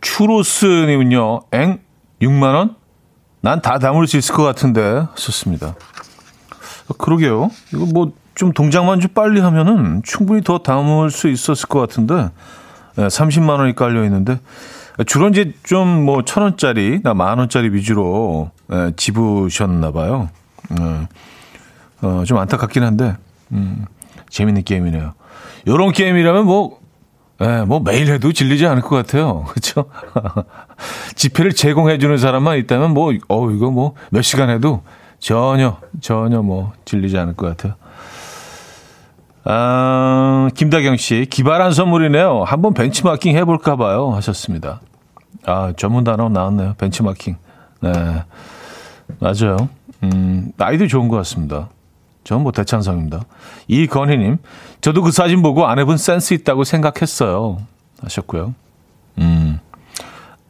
추로스님은요, 0.00 1.40
엥? 1.52 1.80
6만원? 2.22 2.76
난 3.42 3.60
다 3.62 3.78
담을 3.78 4.06
수 4.06 4.16
있을 4.16 4.34
것 4.34 4.42
같은데, 4.42 5.06
좋습니다. 5.14 5.74
그러게요. 6.98 7.50
이거 7.74 7.86
뭐, 7.86 8.12
좀 8.34 8.52
동작만 8.52 9.00
좀 9.00 9.10
빨리 9.12 9.40
하면은 9.40 10.02
충분히 10.04 10.42
더 10.42 10.58
담을 10.58 11.10
수 11.10 11.28
있었을 11.28 11.68
것 11.68 11.80
같은데, 11.80 12.30
네, 12.96 13.06
30만원이 13.06 13.74
깔려 13.76 14.04
있는데, 14.04 14.40
주로 15.06 15.28
이제 15.28 15.52
좀 15.62 16.04
뭐 16.04 16.22
천 16.24 16.42
원짜리, 16.42 17.00
나 17.02 17.14
만 17.14 17.38
원짜리 17.38 17.70
위주로 17.72 18.50
예, 18.72 18.92
집으셨나 18.96 19.92
봐요. 19.92 20.28
예. 20.78 21.08
어, 22.06 22.24
좀 22.24 22.38
안타깝긴 22.38 22.82
한데, 22.82 23.16
음, 23.52 23.84
재밌는 24.30 24.62
게임이네요. 24.64 25.12
요런 25.66 25.92
게임이라면 25.92 26.46
뭐, 26.46 26.78
예, 27.42 27.62
뭐 27.66 27.80
매일 27.80 28.10
해도 28.12 28.32
질리지 28.32 28.66
않을 28.66 28.82
것 28.82 28.96
같아요. 28.96 29.44
그렇죠? 29.50 29.86
지폐를 31.16 31.52
제공해 31.52 31.98
주는 31.98 32.16
사람만 32.16 32.58
있다면 32.58 32.92
뭐, 32.94 33.12
어, 33.28 33.50
이거 33.50 33.70
뭐 33.70 33.94
몇 34.10 34.22
시간 34.22 34.50
해도 34.50 34.82
전혀, 35.18 35.78
전혀 36.00 36.42
뭐 36.42 36.72
질리지 36.84 37.18
않을 37.18 37.34
것 37.36 37.46
같아요. 37.48 37.74
아, 39.44 40.48
김다경 40.54 40.96
씨, 40.96 41.26
기발한 41.30 41.72
선물이네요. 41.72 42.44
한번 42.44 42.74
벤치마킹 42.74 43.36
해볼까 43.36 43.76
봐요. 43.76 44.10
하셨습니다. 44.14 44.80
아, 45.46 45.72
전문 45.76 46.04
단어 46.04 46.28
나왔네요. 46.28 46.74
벤치마킹. 46.78 47.36
네. 47.80 48.24
맞아요. 49.18 49.68
음, 50.02 50.52
아이도 50.58 50.86
좋은 50.86 51.08
것 51.08 51.16
같습니다. 51.16 51.68
저는 52.24 52.42
뭐 52.42 52.52
대찬성입니다. 52.52 53.22
이건희님, 53.68 54.38
저도 54.80 55.02
그 55.02 55.10
사진 55.10 55.42
보고 55.42 55.66
아내분 55.66 55.96
센스 55.96 56.34
있다고 56.34 56.64
생각했어요. 56.64 57.58
하셨고요. 58.02 58.54
음. 59.18 59.58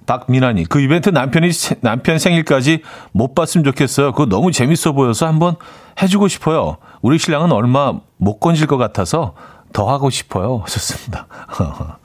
박민아님, 0.06 0.66
그 0.68 0.80
이벤트 0.80 1.08
남편이, 1.08 1.50
남편 1.82 2.18
생일까지 2.18 2.82
못 3.12 3.34
봤으면 3.34 3.64
좋겠어요. 3.64 4.10
그거 4.12 4.26
너무 4.26 4.50
재밌어 4.50 4.92
보여서 4.92 5.26
한번 5.26 5.54
해주고 6.02 6.26
싶어요. 6.26 6.78
우리 7.00 7.16
신랑은 7.16 7.52
얼마 7.52 7.94
못 8.16 8.40
건질 8.40 8.66
것 8.66 8.76
같아서 8.76 9.34
더 9.72 9.88
하고 9.88 10.10
싶어요. 10.10 10.58
하셨습니다. 10.64 11.28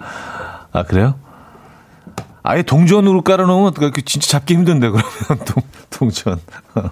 아, 0.71 0.83
그래요? 0.83 1.15
아예 2.47 2.61
동전으로 2.61 3.23
깔아놓으면 3.23 3.73
그 3.73 3.91
진짜 4.05 4.27
잡기 4.27 4.53
힘든데 4.53 4.89
그러면 4.89 5.11
동, 5.45 5.63
동전. 5.89 6.39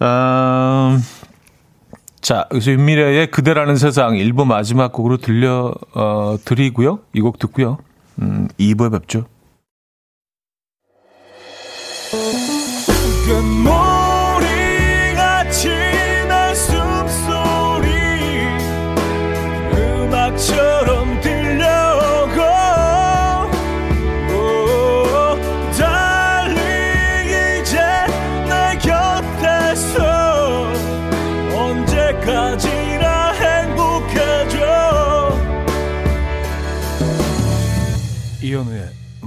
음, 0.00 1.02
자, 2.22 2.46
그래서 2.48 2.70
윤미래의 2.72 3.30
그대라는 3.30 3.76
세상 3.76 4.14
1부 4.14 4.46
마지막 4.46 4.90
곡으로 4.92 5.18
들려 5.18 5.74
어, 5.94 6.36
드리고요. 6.44 7.00
이 7.14 7.20
곡 7.20 7.38
듣고요. 7.38 7.78
음, 8.20 8.48
2부에 8.58 8.90
뵙죠. 8.90 9.26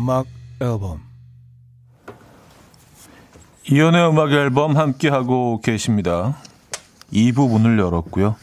음악 0.05 0.27
앨범 0.61 1.01
이연의 3.67 4.07
음악 4.07 4.31
앨범 4.31 4.77
함께 4.77 5.09
하고 5.09 5.59
계십니다. 5.61 6.37
2부 7.11 7.49
문을 7.49 7.79
열었고요. 7.79 8.35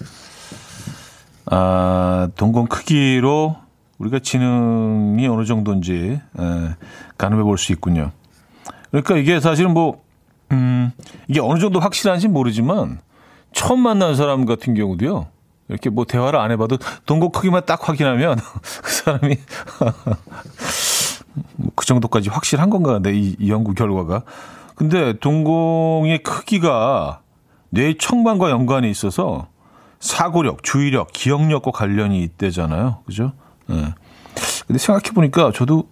아, 1.47 2.29
동공 2.35 2.67
크기로 2.67 3.55
우리가 3.99 4.19
지능이 4.19 5.25
어느 5.29 5.45
정도인지 5.45 6.21
에, 6.37 6.75
가늠해 7.17 7.45
볼 7.45 7.57
수 7.59 7.71
있군요. 7.71 8.11
그러니까 8.91 9.17
이게 9.17 9.39
사실은 9.39 9.73
뭐, 9.73 10.03
음, 10.51 10.91
이게 11.29 11.39
어느 11.39 11.61
정도 11.61 11.79
확실한지 11.79 12.27
모르지만 12.27 12.99
처음 13.53 13.79
만난 13.79 14.17
사람 14.17 14.47
같은 14.47 14.75
경우도요. 14.75 15.29
이렇게 15.69 15.91
뭐 15.91 16.05
대화를 16.05 16.41
안 16.41 16.51
해봐도 16.51 16.77
동공 17.07 17.31
크기만 17.31 17.65
딱 17.67 17.89
확인하면 17.89 18.37
그 18.83 18.91
사람이 18.91 19.37
그 21.75 21.87
정도까지 21.87 22.29
확실한 22.29 22.71
건가? 22.71 22.99
내 23.01 23.13
이, 23.13 23.37
이 23.39 23.51
연구 23.51 23.75
결과가. 23.75 24.23
근데 24.75 25.19
동공의 25.19 26.23
크기가 26.23 27.21
뇌 27.71 27.95
청만과 27.97 28.51
연관이 28.51 28.91
있어서 28.91 29.49
사고력, 30.01 30.63
주의력, 30.63 31.13
기억력과 31.13 31.71
관련이 31.71 32.23
있대잖아요. 32.23 32.99
그죠? 33.07 33.33
예. 33.71 33.75
네. 33.75 33.95
근데 34.67 34.79
생각해 34.79 35.15
보니까 35.15 35.53
저도 35.55 35.89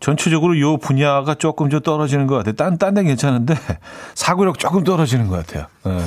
전체적으로 0.00 0.58
요 0.60 0.76
분야가 0.76 1.34
조금 1.36 1.70
좀 1.70 1.80
떨어지는 1.80 2.26
것 2.26 2.36
같아요. 2.36 2.54
딴, 2.54 2.76
딴 2.76 2.94
데는 2.94 3.08
괜찮은데 3.08 3.54
사고력 4.14 4.58
조금 4.58 4.84
떨어지는 4.84 5.28
것 5.28 5.46
같아요. 5.46 5.66
예. 5.86 6.00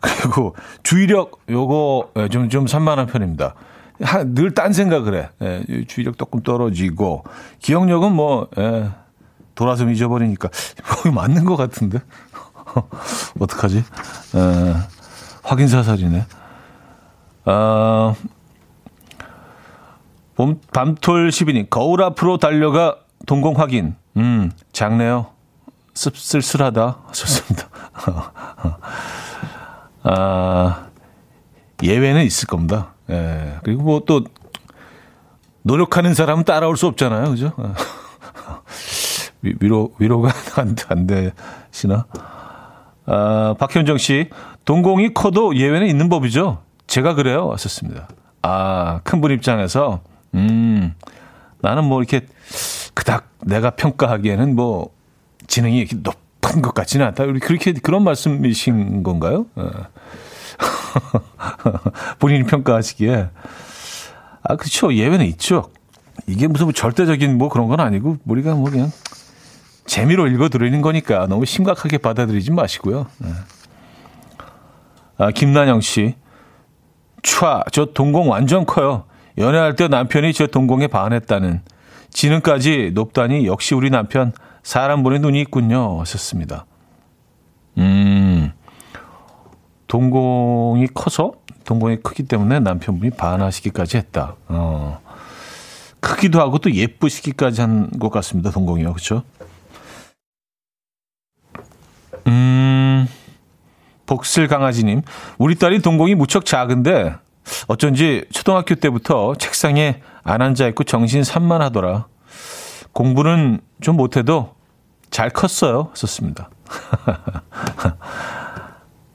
그리고 0.00 0.56
주의력 0.82 1.40
요거 1.48 2.10
예, 2.16 2.28
좀, 2.28 2.48
좀 2.48 2.66
산만한 2.66 3.06
편입니다. 3.06 3.54
늘 4.34 4.52
딴 4.54 4.72
생각을 4.72 5.14
해. 5.14 5.28
예, 5.42 5.84
주의력 5.86 6.18
조금 6.18 6.42
떨어지고 6.42 7.24
기억력은 7.60 8.12
뭐 8.12 8.48
예, 8.58 8.90
돌아서 9.54 9.88
잊어버리니까 9.88 10.48
거기 10.84 11.10
맞는 11.10 11.44
것 11.44 11.56
같은데 11.56 12.00
어떡하지? 13.38 13.78
에, 13.78 14.74
확인 15.42 15.68
사살이네. 15.68 16.26
아, 17.44 18.14
봄, 20.34 20.60
밤톨 20.72 21.28
12님 21.28 21.68
거울 21.68 22.02
앞으로 22.02 22.38
달려가 22.38 22.96
동공 23.26 23.58
확인. 23.58 23.94
음, 24.16 24.50
작네요. 24.72 25.26
씁쓸쓸하다. 25.94 26.98
좋습니다. 27.12 27.68
아, 30.04 30.86
예외는 31.82 32.24
있을 32.24 32.46
겁니다. 32.46 32.94
예. 33.10 33.56
그리고 33.62 33.82
뭐 33.82 34.00
또 34.06 34.24
노력하는 35.64 36.12
사람은 36.14 36.44
따라올 36.44 36.76
수 36.76 36.86
없잖아요. 36.88 37.30
그죠? 37.30 37.52
위로, 39.42 39.92
위로가 39.98 40.30
안, 40.60 40.76
안 40.88 41.06
되시나? 41.06 42.06
아, 43.06 43.54
박현정 43.58 43.98
씨, 43.98 44.28
동공이 44.64 45.14
커도 45.14 45.56
예외는 45.56 45.86
있는 45.88 46.08
법이죠? 46.08 46.62
제가 46.86 47.14
그래요. 47.14 47.46
왔었습니다. 47.48 48.08
아, 48.42 49.00
큰 49.04 49.20
분 49.20 49.30
입장에서, 49.32 50.00
음, 50.34 50.94
나는 51.60 51.84
뭐 51.84 52.00
이렇게 52.02 52.26
그닥 52.94 53.28
내가 53.44 53.70
평가하기에는 53.70 54.54
뭐 54.56 54.90
지능이 55.46 55.78
이렇게 55.78 55.96
높은 55.96 56.62
것 56.62 56.74
같지는 56.74 57.06
않다. 57.06 57.24
그렇게 57.26 57.72
그런 57.72 58.02
말씀이신 58.04 59.02
건가요? 59.02 59.46
어. 59.56 59.70
본인이 62.18 62.44
평가하시기에. 62.44 63.30
아, 64.42 64.56
그렇죠. 64.56 64.92
예외는 64.92 65.26
있죠. 65.26 65.70
이게 66.26 66.46
무슨 66.46 66.66
뭐 66.66 66.72
절대적인 66.72 67.38
뭐 67.38 67.48
그런 67.48 67.68
건 67.68 67.80
아니고 67.80 68.18
우리가 68.24 68.54
뭐 68.54 68.70
그냥 68.70 68.90
재미로 69.86 70.26
읽어드리는 70.26 70.80
거니까 70.82 71.26
너무 71.26 71.44
심각하게 71.44 71.98
받아들이지 71.98 72.50
마시고요. 72.50 73.06
네. 73.18 73.28
아, 75.18 75.30
김난영 75.30 75.80
씨. 75.80 76.14
촤, 77.22 77.62
저 77.70 77.86
동공 77.86 78.30
완전 78.30 78.66
커요. 78.66 79.04
연애할 79.38 79.76
때 79.76 79.88
남편이 79.88 80.32
저 80.32 80.46
동공에 80.46 80.88
반했다는. 80.88 81.62
지능까지 82.10 82.90
높다니 82.94 83.46
역시 83.46 83.74
우리 83.74 83.90
남편 83.90 84.32
사람 84.62 85.02
보는 85.02 85.22
눈이 85.22 85.40
있군요. 85.42 86.00
하셨습니다. 86.00 86.66
음, 87.78 88.52
동공이 89.92 90.86
커서 90.94 91.32
동공이 91.66 91.98
크기 92.02 92.22
때문에 92.22 92.60
남편분이 92.60 93.10
반하시기까지 93.10 93.98
했다. 93.98 94.36
어, 94.48 94.98
크기도 96.00 96.40
하고 96.40 96.56
또 96.56 96.72
예쁘시기까지 96.72 97.60
한 97.60 97.90
것 98.00 98.08
같습니다. 98.08 98.50
동공이요. 98.50 98.94
그렇죠? 98.94 99.22
음, 102.26 103.06
복슬 104.06 104.48
강아지님. 104.48 105.02
우리 105.36 105.56
딸이 105.56 105.82
동공이 105.82 106.14
무척 106.14 106.46
작은데 106.46 107.14
어쩐지 107.66 108.24
초등학교 108.32 108.74
때부터 108.74 109.34
책상에 109.34 110.00
안 110.22 110.40
앉아 110.40 110.68
있고 110.68 110.84
정신 110.84 111.22
산만하더라. 111.22 112.06
공부는 112.92 113.60
좀 113.82 113.98
못해도 113.98 114.54
잘 115.10 115.28
컸어요. 115.28 115.90
썼습니다. 115.92 116.48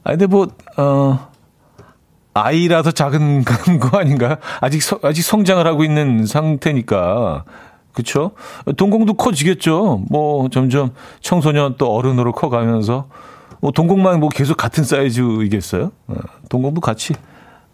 아, 0.08 0.12
근데 0.12 0.26
뭐, 0.26 0.48
어, 0.78 1.28
아이라서 2.34 2.92
작은 2.92 3.44
거 3.44 3.98
아닌가요? 3.98 4.38
아직, 4.62 4.82
서, 4.82 4.98
아직 5.04 5.22
성장을 5.22 5.68
하고 5.68 5.84
있는 5.84 6.26
상태니까. 6.26 7.44
그쵸? 7.92 8.32
동공도 8.78 9.16
커지겠죠. 9.16 10.06
뭐 10.10 10.48
점점 10.48 10.94
청소년 11.20 11.76
또 11.78 11.94
어른으로 11.94 12.32
커가면서 12.32 13.10
뭐 13.60 13.72
동공만 13.72 14.22
뭐 14.22 14.30
계속 14.30 14.56
같은 14.56 14.86
사이즈이겠어요? 14.86 15.92
어, 16.08 16.16
동공도 16.48 16.80
같이 16.80 17.14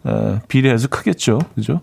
어, 0.03 0.39
비례해서 0.47 0.87
크겠죠. 0.87 1.37
그죠? 1.53 1.81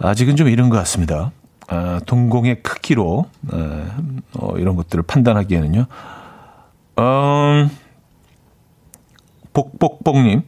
아직은 0.00 0.34
좀 0.34 0.48
이른 0.48 0.68
것 0.68 0.76
같습니다. 0.78 1.30
아, 1.68 2.00
동공의 2.06 2.64
크기로 2.64 3.26
어, 3.52 4.54
이런 4.56 4.74
것들을 4.74 5.04
판단하기에는요. 5.04 5.86
음, 6.98 7.70
복복복님. 9.52 10.42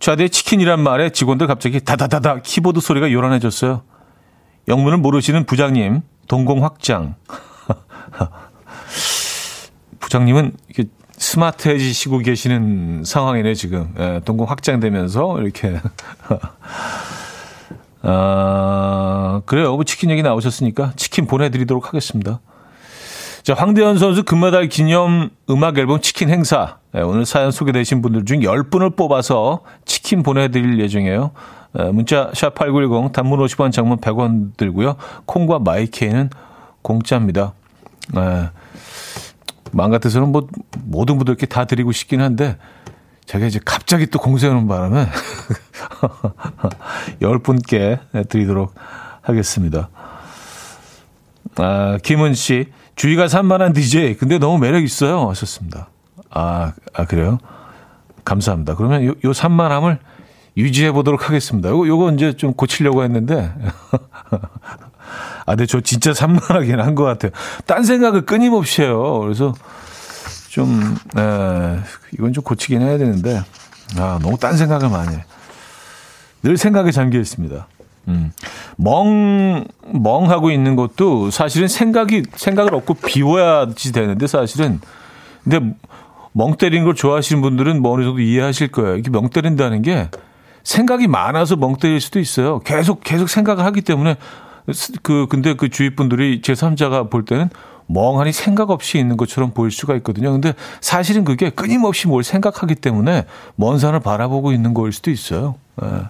좌대 0.00 0.28
치킨이란 0.28 0.80
말에 0.80 1.10
직원들 1.10 1.46
갑자기 1.46 1.80
다다다다 1.80 2.42
키보드 2.42 2.80
소리가 2.80 3.10
요란해졌어요. 3.10 3.82
영문을 4.68 4.98
모르시는 4.98 5.44
부장님, 5.44 6.02
동공 6.28 6.64
확장. 6.64 7.14
부장님은 10.00 10.52
이렇게 10.68 10.90
스마트해지시고 11.16 12.18
계시는 12.18 13.04
상황이네, 13.04 13.54
지금. 13.54 13.94
예, 13.98 14.20
동공 14.24 14.48
확장되면서 14.48 15.40
이렇게. 15.40 15.80
아, 18.02 19.40
그래요. 19.46 19.74
뭐 19.74 19.84
치킨 19.84 20.10
얘기 20.10 20.22
나오셨으니까 20.22 20.92
치킨 20.96 21.26
보내드리도록 21.26 21.88
하겠습니다. 21.88 22.40
자, 23.42 23.54
황대현 23.54 23.98
선수 23.98 24.24
금메달 24.24 24.68
기념 24.68 25.30
음악 25.48 25.78
앨범 25.78 26.00
치킨 26.00 26.30
행사. 26.30 26.78
네, 26.94 27.02
오늘 27.02 27.26
사연 27.26 27.50
소개되신 27.50 28.02
분들 28.02 28.24
중 28.24 28.38
10분을 28.38 28.94
뽑아서 28.94 29.62
치킨 29.84 30.22
보내드릴 30.22 30.78
예정이에요. 30.78 31.32
문자 31.92 32.30
샵8910 32.30 33.12
단문 33.12 33.40
50원 33.40 33.72
장문 33.72 33.98
100원 33.98 34.56
들고요. 34.56 34.94
콩과 35.26 35.58
마이케이는 35.58 36.30
공짜입니다. 36.82 37.54
네. 38.14 38.48
마음 39.72 39.90
같아서는 39.90 40.28
뭐 40.28 40.46
모든 40.84 41.16
분들께 41.18 41.46
다 41.46 41.64
드리고 41.64 41.90
싶긴 41.90 42.20
한데 42.20 42.58
제가 43.26 43.46
이제 43.46 43.58
갑자기 43.64 44.06
또 44.06 44.20
공세하는 44.20 44.68
바람에 44.68 45.06
10분께 47.20 48.28
드리도록 48.28 48.72
하겠습니다. 49.20 49.88
아, 51.56 51.98
김은 52.04 52.34
씨, 52.34 52.66
주위가 52.94 53.26
산만한 53.26 53.72
DJ, 53.72 54.16
근데 54.16 54.38
너무 54.38 54.58
매력 54.58 54.84
있어요. 54.84 55.28
하셨습니다. 55.30 55.88
아, 56.34 56.72
아, 56.92 57.04
그래요? 57.06 57.38
감사합니다. 58.24 58.74
그러면 58.74 59.04
요, 59.06 59.14
요 59.24 59.32
산만함을 59.32 59.98
유지해 60.56 60.92
보도록 60.92 61.28
하겠습니다. 61.28 61.68
요거, 61.68 61.86
요거 61.86 62.12
이제 62.12 62.36
좀 62.36 62.52
고치려고 62.54 63.02
했는데, 63.04 63.52
아, 65.46 65.52
근데 65.52 65.66
저 65.66 65.80
진짜 65.80 66.12
산만하긴 66.14 66.80
한 66.80 66.94
것 66.94 67.04
같아요. 67.04 67.32
딴 67.66 67.84
생각을 67.84 68.24
끊임없이 68.26 68.82
해요. 68.82 69.20
그래서 69.20 69.54
좀, 70.48 70.96
에, 71.16 71.78
이건 72.12 72.32
좀 72.32 72.42
고치긴 72.44 72.80
해야 72.82 72.98
되는데, 72.98 73.42
아, 73.98 74.18
너무 74.22 74.38
딴 74.38 74.56
생각을 74.56 74.88
많이 74.88 75.14
해. 75.16 75.24
늘 76.42 76.56
생각에 76.56 76.90
잠겨 76.90 77.18
있습니다. 77.18 77.66
음. 78.08 78.32
멍, 78.76 79.64
멍하고 79.92 80.50
있는 80.50 80.76
것도 80.76 81.30
사실은 81.30 81.68
생각이, 81.68 82.22
생각을 82.34 82.74
없고 82.74 82.94
비워야지 82.94 83.92
되는데 83.92 84.26
사실은. 84.26 84.80
근데 85.42 85.74
멍 86.36 86.56
때리는 86.56 86.84
걸 86.84 86.94
좋아하시는 86.94 87.40
분들은 87.40 87.80
뭐 87.80 87.92
어느 87.92 88.02
정도 88.02 88.20
이해하실 88.20 88.68
거예요. 88.68 88.96
이게 88.96 89.08
멍 89.08 89.30
때린다는 89.30 89.82
게 89.82 90.10
생각이 90.64 91.06
많아서 91.06 91.54
멍 91.54 91.76
때릴 91.76 92.00
수도 92.00 92.18
있어요. 92.18 92.58
계속, 92.60 93.02
계속 93.04 93.28
생각을 93.28 93.64
하기 93.64 93.82
때문에 93.82 94.16
그, 95.02 95.26
근데 95.28 95.54
그 95.54 95.68
주위 95.68 95.94
분들이 95.94 96.42
제 96.42 96.54
3자가 96.54 97.08
볼 97.08 97.24
때는 97.24 97.50
멍하니 97.86 98.32
생각 98.32 98.70
없이 98.70 98.98
있는 98.98 99.16
것처럼 99.16 99.52
보일 99.52 99.70
수가 99.70 99.94
있거든요. 99.96 100.32
근데 100.32 100.54
사실은 100.80 101.24
그게 101.24 101.50
끊임없이 101.50 102.08
뭘 102.08 102.24
생각하기 102.24 102.76
때문에 102.76 103.26
먼 103.54 103.78
산을 103.78 104.00
바라보고 104.00 104.52
있는 104.52 104.74
거일 104.74 104.92
수도 104.92 105.12
있어요. 105.12 105.54
예. 105.82 106.02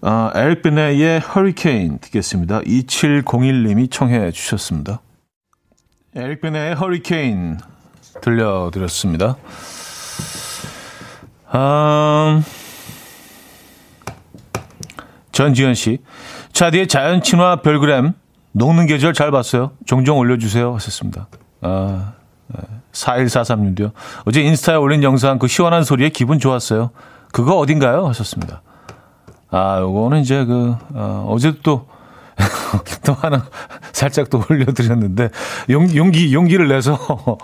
아, 0.00 0.32
베네의 0.62 1.20
허리케인 1.20 1.98
듣겠습니다. 1.98 2.60
2701님이 2.62 3.90
청해 3.90 4.32
주셨습니다. 4.32 5.00
베네의 6.40 6.74
허리케인 6.74 7.58
들려드렸습니다. 8.20 9.36
음, 11.54 12.44
전지현 15.32 15.74
씨. 15.74 15.98
차디의 16.52 16.88
자연 16.88 17.22
친화 17.22 17.56
별그램 17.56 18.14
녹는 18.52 18.86
계절 18.86 19.12
잘 19.12 19.30
봤어요. 19.30 19.72
종종 19.84 20.18
올려주세요. 20.18 20.74
하셨습니다. 20.74 21.28
아, 21.60 22.14
4143님도요. 22.92 23.92
어제 24.24 24.40
인스타에 24.40 24.76
올린 24.76 25.02
영상 25.02 25.38
그 25.38 25.48
시원한 25.48 25.84
소리에 25.84 26.08
기분 26.08 26.38
좋았어요. 26.38 26.90
그거 27.32 27.58
어딘가요? 27.58 28.06
하셨습니다. 28.06 28.62
아, 29.50 29.78
요거는 29.80 30.20
이제 30.20 30.44
그, 30.44 30.74
어, 30.94 31.26
어제도 31.28 31.58
또, 31.62 31.88
또 33.04 33.12
하나 33.14 33.46
살짝 33.92 34.30
또 34.30 34.42
올려드렸는데, 34.48 35.30
용, 35.70 35.94
용기, 35.94 36.32
용기를 36.34 36.68
내서. 36.68 36.98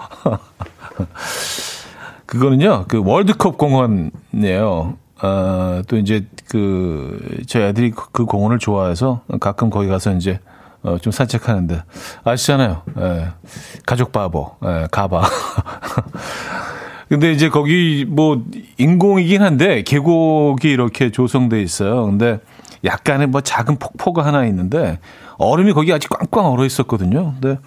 그거는요, 2.26 2.86
그 2.88 3.02
월드컵 3.04 3.58
공원이에요. 3.58 4.96
어, 5.22 5.82
또 5.86 5.96
이제 5.96 6.26
그, 6.48 7.42
저희 7.46 7.64
애들이 7.64 7.90
그 7.90 8.24
공원을 8.24 8.58
좋아해서 8.58 9.22
가끔 9.40 9.70
거기 9.70 9.88
가서 9.88 10.12
이제 10.12 10.40
어, 10.82 10.98
좀 10.98 11.12
산책하는데 11.12 11.82
아시잖아요. 12.24 12.82
예. 12.98 13.28
가족 13.86 14.12
바보, 14.12 14.56
예, 14.64 14.88
가봐. 14.90 15.22
근데 17.08 17.30
이제 17.30 17.48
거기 17.50 18.06
뭐 18.08 18.42
인공이긴 18.78 19.42
한데 19.42 19.82
계곡이 19.82 20.70
이렇게 20.70 21.10
조성돼 21.10 21.62
있어요. 21.62 22.06
근데 22.06 22.40
약간의 22.84 23.28
뭐 23.28 23.40
작은 23.40 23.76
폭포가 23.78 24.24
하나 24.24 24.44
있는데 24.46 24.98
얼음이 25.38 25.72
거기 25.72 25.92
아직 25.92 26.08
꽝꽝 26.10 26.52
얼어 26.52 26.64
있었거든요. 26.64 27.34
근데 27.40 27.58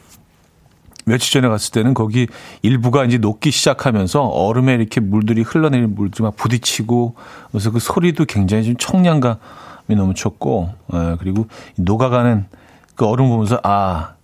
며칠 1.05 1.31
전에 1.33 1.47
갔을 1.47 1.71
때는 1.71 1.93
거기 1.93 2.27
일부가 2.61 3.05
이제 3.05 3.17
녹기 3.17 3.51
시작하면서 3.51 4.23
얼음에 4.23 4.73
이렇게 4.73 4.99
물들이 4.99 5.43
흘러내리는 5.43 5.93
물들이 5.93 6.23
막 6.23 6.35
부딪히고 6.35 7.15
그래서 7.51 7.71
그 7.71 7.79
소리도 7.79 8.25
굉장히 8.25 8.63
좀 8.63 8.75
청량감이 8.77 9.95
넘쳤고 9.95 10.73
예, 10.93 11.15
그리고 11.19 11.47
녹아가는 11.77 12.47
그 12.95 13.05
얼음 13.05 13.29
보면서 13.29 13.59
아 13.63 14.15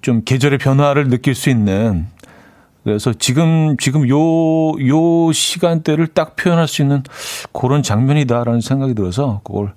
좀 0.00 0.22
계절의 0.24 0.58
변화를 0.58 1.08
느낄 1.08 1.34
수 1.34 1.50
있는 1.50 2.06
그래서 2.84 3.12
지금, 3.12 3.76
지금 3.76 4.08
요, 4.08 4.16
요 4.88 5.32
시간대를 5.32 6.08
딱 6.08 6.34
표현할 6.36 6.66
수 6.66 6.80
있는 6.80 7.02
그런 7.52 7.82
장면이다라는 7.82 8.62
생각이 8.62 8.94
들어서 8.94 9.40
그걸 9.44 9.74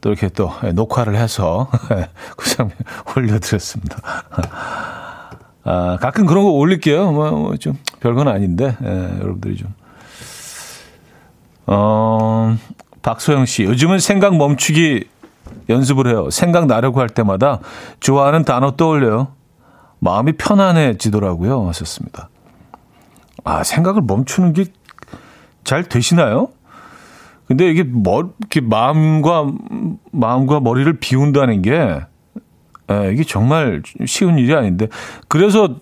또 0.00 0.10
이렇게 0.10 0.28
또 0.28 0.52
녹화를 0.74 1.16
해서 1.16 1.68
그 2.36 2.48
장면 2.50 2.76
올려드렸습니다. 3.16 3.98
아, 5.64 5.98
가끔 6.00 6.26
그런 6.26 6.44
거 6.44 6.50
올릴게요. 6.50 7.12
뭐, 7.12 7.30
뭐 7.30 7.56
좀 7.56 7.76
별건 8.00 8.28
아닌데, 8.28 8.76
예, 8.82 8.88
여러분들이 9.20 9.56
좀. 9.56 9.74
어, 11.66 12.56
박소영 13.02 13.44
씨, 13.46 13.64
요즘은 13.64 13.98
생각 13.98 14.36
멈추기 14.36 15.06
연습을 15.68 16.06
해요. 16.08 16.30
생각 16.30 16.66
나려고 16.66 17.00
할 17.00 17.08
때마다 17.08 17.60
좋아하는 18.00 18.44
단어 18.44 18.76
떠올려요. 18.76 19.28
마음이 19.98 20.32
편안해지더라고요. 20.32 21.68
하셨습니다. 21.68 22.28
아, 23.44 23.62
생각을 23.64 24.02
멈추는 24.02 24.52
게 24.52 24.64
잘 25.68 25.84
되시나요? 25.84 26.48
근데 27.48 27.70
이게 27.70 27.82
뭐, 27.82 28.34
이렇게 28.38 28.60
마음과, 28.60 29.52
마음과 30.12 30.60
머리를 30.60 31.00
비운다는 31.00 31.62
게, 31.62 31.72
에, 31.72 32.00
예, 32.90 33.12
이게 33.12 33.24
정말 33.24 33.82
쉬운 34.06 34.38
일이 34.38 34.54
아닌데. 34.54 34.88
그래서 35.28 35.76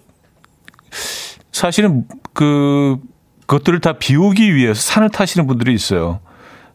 사실은 1.52 2.04
그, 2.32 2.98
그것들을 3.46 3.80
다 3.80 3.94
비우기 3.94 4.54
위해서 4.54 4.80
산을 4.80 5.10
타시는 5.10 5.46
분들이 5.46 5.74
있어요. 5.74 6.20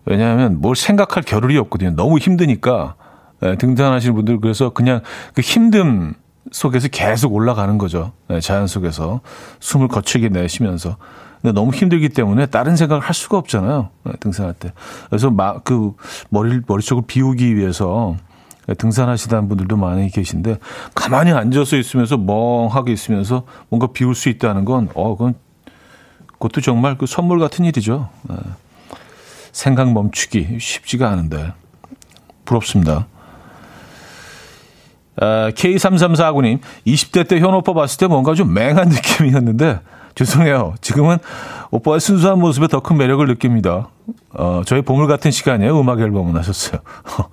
왜냐하면 0.06 0.60
뭘 0.60 0.76
생각할 0.76 1.24
겨를이 1.24 1.58
없거든요. 1.58 1.92
너무 1.92 2.18
힘드니까. 2.18 2.96
에, 3.44 3.52
예, 3.52 3.56
등산하시는 3.56 4.14
분들 4.14 4.40
그래서 4.40 4.70
그냥 4.72 5.02
그 5.34 5.42
힘듦 5.42 6.16
속에서 6.52 6.90
계속 6.90 7.34
올라가는 7.34 7.78
거죠. 7.78 8.12
네, 8.28 8.40
자연 8.40 8.68
속에서 8.68 9.22
숨을 9.60 9.88
거칠게 9.88 10.30
내쉬면서. 10.30 10.98
근데 11.42 11.54
너무 11.54 11.72
힘들기 11.72 12.10
때문에 12.10 12.46
다른 12.48 12.76
생각을 12.76 13.02
할 13.04 13.14
수가 13.16 13.38
없잖아요. 13.38 13.90
네, 14.06 14.14
등산할 14.20 14.54
때. 14.54 14.74
그래서 15.10 15.30
막 15.32 15.64
그 15.64 15.94
머리를 16.30 16.64
머릿속을 16.68 17.04
비우기 17.08 17.56
위해서 17.56 18.16
등산하시다는 18.78 19.48
분들도 19.50 19.76
많이 19.76 20.10
계신데 20.10 20.58
가만히 20.94 21.32
앉아서 21.32 21.78
있으면서 21.78 22.18
멍하게 22.18 22.94
있으면서 22.94 23.44
뭔가 23.70 23.88
비울 23.88 24.16
수 24.16 24.30
있다는 24.30 24.66
건 24.66 24.90
어, 24.94 25.16
그건 25.18 25.34
그것도 26.34 26.62
정말 26.62 26.98
그 26.98 27.06
선물 27.06 27.40
같은 27.40 27.66
일이죠. 27.66 28.10
네. 28.30 28.36
생각 29.52 29.92
멈추기 29.92 30.58
쉽지가 30.60 31.10
않은데 31.10 31.54
부럽습니다. 32.46 33.08
K3349님, 35.18 36.60
20대 36.88 37.28
때 37.28 37.40
현 37.40 37.54
오빠 37.54 37.74
봤을 37.74 37.98
때 38.00 38.08
뭔가 38.08 38.34
좀 38.34 38.54
맹한 38.54 38.90
느낌이었는데, 38.90 39.80
죄송해요. 40.16 40.76
지금은 40.82 41.18
오빠의 41.72 42.00
순수한 42.00 42.40
모습에 42.40 42.68
더 42.68 42.82
큰 42.82 42.98
매력을 42.98 43.26
느낍니다. 43.26 43.90
어, 44.34 44.62
저희 44.66 44.82
보물 44.82 45.08
같은 45.08 45.32
시간이에요. 45.32 45.80
음악 45.80 46.00
앨범을 46.02 46.38
하셨어요. 46.38 46.82
뭐 47.18 47.30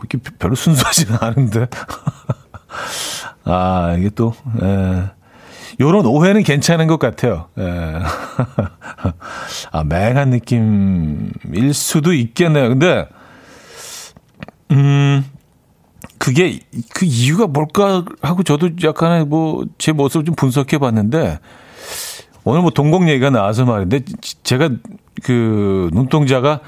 이렇게 0.00 0.18
별로 0.38 0.54
순수하지는 0.54 1.16
않은데. 1.20 1.66
아, 3.44 3.94
이게 3.98 4.10
또, 4.10 4.34
에, 4.62 5.04
요런 5.80 6.04
오해는 6.06 6.42
괜찮은 6.42 6.86
것 6.88 6.98
같아요. 6.98 7.46
에. 7.58 7.62
아, 9.72 9.84
맹한 9.84 10.30
느낌일 10.30 11.72
수도 11.74 12.12
있겠네요. 12.12 12.68
근데, 12.68 13.08
음, 14.72 15.24
그게 16.18 16.60
그 16.94 17.04
이유가 17.04 17.46
뭘까 17.46 18.04
하고 18.22 18.42
저도 18.42 18.70
약간의 18.82 19.26
뭐제 19.26 19.92
모습을 19.92 20.24
좀 20.24 20.34
분석해 20.34 20.78
봤는데 20.78 21.38
오늘 22.44 22.62
뭐 22.62 22.70
동공 22.70 23.08
얘기가 23.08 23.30
나와서 23.30 23.64
말인데 23.64 24.00
제가 24.42 24.70
그 25.22 25.90
눈동자가 25.92 26.60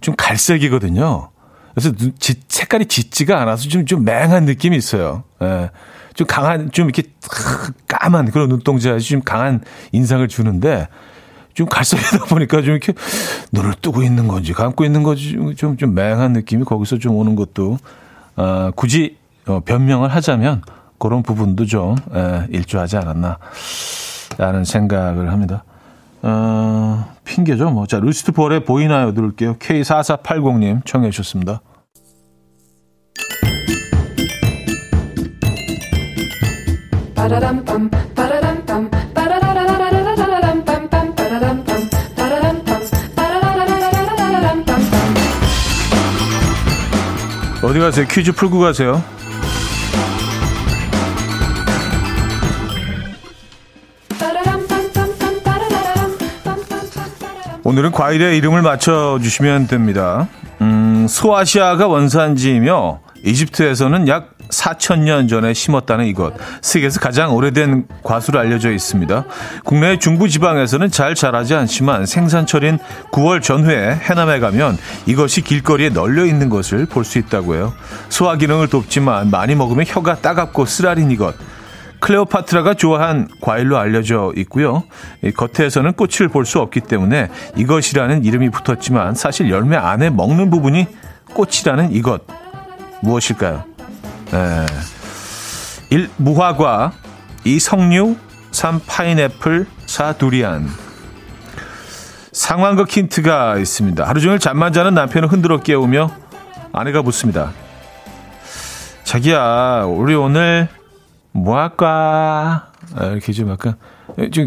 좀 0.00 0.14
갈색이거든요. 0.16 1.30
그래서 1.74 1.92
눈, 1.92 2.12
지, 2.18 2.34
색깔이 2.48 2.86
짙지가 2.86 3.40
않아서 3.40 3.68
좀, 3.68 3.86
좀 3.86 4.04
맹한 4.04 4.44
느낌이 4.44 4.76
있어요. 4.76 5.22
예. 5.42 5.70
좀 6.14 6.26
강한, 6.26 6.70
좀 6.72 6.86
이렇게 6.86 7.04
까만 7.86 8.30
그런 8.30 8.48
눈동자에 8.48 8.98
좀 8.98 9.22
강한 9.24 9.62
인상을 9.92 10.26
주는데 10.28 10.88
좀 11.54 11.66
갈색이다 11.66 12.26
보니까 12.26 12.62
좀 12.62 12.70
이렇게 12.72 12.92
눈을 13.52 13.74
뜨고 13.80 14.02
있는 14.02 14.28
건지 14.28 14.52
감고 14.52 14.84
있는 14.84 15.02
건지 15.02 15.36
좀, 15.56 15.76
좀 15.76 15.94
맹한 15.94 16.32
느낌이 16.32 16.64
거기서 16.64 16.98
좀 16.98 17.16
오는 17.16 17.36
것도 17.36 17.78
어, 18.36 18.70
굳이 18.74 19.16
어, 19.46 19.60
변명을 19.60 20.08
하자면 20.08 20.62
그런 20.98 21.22
부분도 21.22 21.64
좀 21.66 21.96
에, 22.14 22.46
일조하지 22.50 22.98
않았나 22.98 23.38
라는 24.38 24.64
생각을 24.64 25.32
합니다. 25.32 25.64
어, 26.22 27.14
핑계죠. 27.24 27.70
뭐. 27.70 27.86
자, 27.86 27.98
루시트 27.98 28.32
볼의 28.32 28.64
보이나요? 28.64 29.14
들을게요. 29.14 29.56
K4480님 29.56 30.84
청해 30.84 31.10
주셨습니다. 31.10 31.62
어디 47.70 47.78
가세요? 47.78 48.04
퀴즈 48.10 48.32
풀고 48.32 48.58
가세요. 48.58 49.00
오늘은 57.62 57.92
과일의 57.92 58.36
이름을 58.38 58.62
맞춰주시면 58.62 59.68
됩니다. 59.68 60.26
음, 60.60 61.06
소아시아가 61.08 61.86
원산지이며 61.86 63.02
이집트에서는 63.24 64.08
약 64.08 64.39
4천년 64.50 65.28
전에 65.28 65.54
심었다는 65.54 66.06
이것. 66.06 66.34
세계에서 66.62 67.00
가장 67.00 67.34
오래된 67.34 67.86
과수로 68.02 68.38
알려져 68.38 68.70
있습니다. 68.70 69.24
국내 69.64 69.98
중부 69.98 70.28
지방에서는 70.28 70.90
잘 70.90 71.14
자라지 71.14 71.54
않지만 71.54 72.06
생산철인 72.06 72.78
9월 73.12 73.42
전후에 73.42 73.94
해남에 74.02 74.40
가면 74.40 74.76
이것이 75.06 75.40
길거리에 75.42 75.88
널려 75.90 76.24
있는 76.26 76.48
것을 76.48 76.86
볼 76.86 77.04
수 77.04 77.18
있다고 77.18 77.54
해요. 77.54 77.72
소화 78.08 78.36
기능을 78.36 78.68
돕지만 78.68 79.30
많이 79.30 79.54
먹으면 79.54 79.84
혀가 79.88 80.16
따갑고 80.16 80.66
쓰라린 80.66 81.10
이것. 81.10 81.34
클레오파트라가 82.00 82.74
좋아한 82.74 83.28
과일로 83.40 83.76
알려져 83.78 84.32
있고요. 84.36 84.84
겉에서는 85.36 85.92
꽃을 85.92 86.28
볼 86.28 86.44
수 86.46 86.58
없기 86.60 86.80
때문에 86.80 87.28
이것이라는 87.56 88.24
이름이 88.24 88.50
붙었지만 88.50 89.14
사실 89.14 89.50
열매 89.50 89.76
안에 89.76 90.08
먹는 90.10 90.50
부분이 90.50 90.86
꽃이라는 91.34 91.92
이것 91.92 92.22
무엇일까요? 93.02 93.69
에, 94.32 94.66
1. 95.90 96.10
무화과 96.16 96.92
2. 97.44 97.58
석류 97.58 98.16
3. 98.52 98.80
파인애플 98.86 99.66
4. 99.86 100.12
두리안 100.14 100.68
상황극 102.32 102.88
힌트가 102.88 103.58
있습니다. 103.58 104.06
하루 104.06 104.20
종일 104.20 104.38
잠만 104.38 104.72
자는 104.72 104.94
남편을 104.94 105.32
흔들어 105.32 105.60
깨우며 105.60 106.10
아내가 106.72 107.02
묻습니다. 107.02 107.52
자기야, 109.02 109.84
우리 109.88 110.14
오늘 110.14 110.68
뭐 111.32 111.58
할까? 111.58 112.68
아, 112.94 113.06
이렇게 113.06 113.32
좀 113.32 113.50
약간 113.50 113.74
좀 114.32 114.46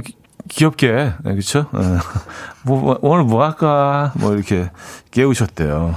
귀엽게 0.49 1.13
그렇죠? 1.23 1.67
뭐 2.63 2.97
오늘 3.01 3.23
뭐 3.25 3.43
할까? 3.43 4.13
뭐 4.15 4.33
이렇게 4.33 4.71
깨우셨대요. 5.11 5.95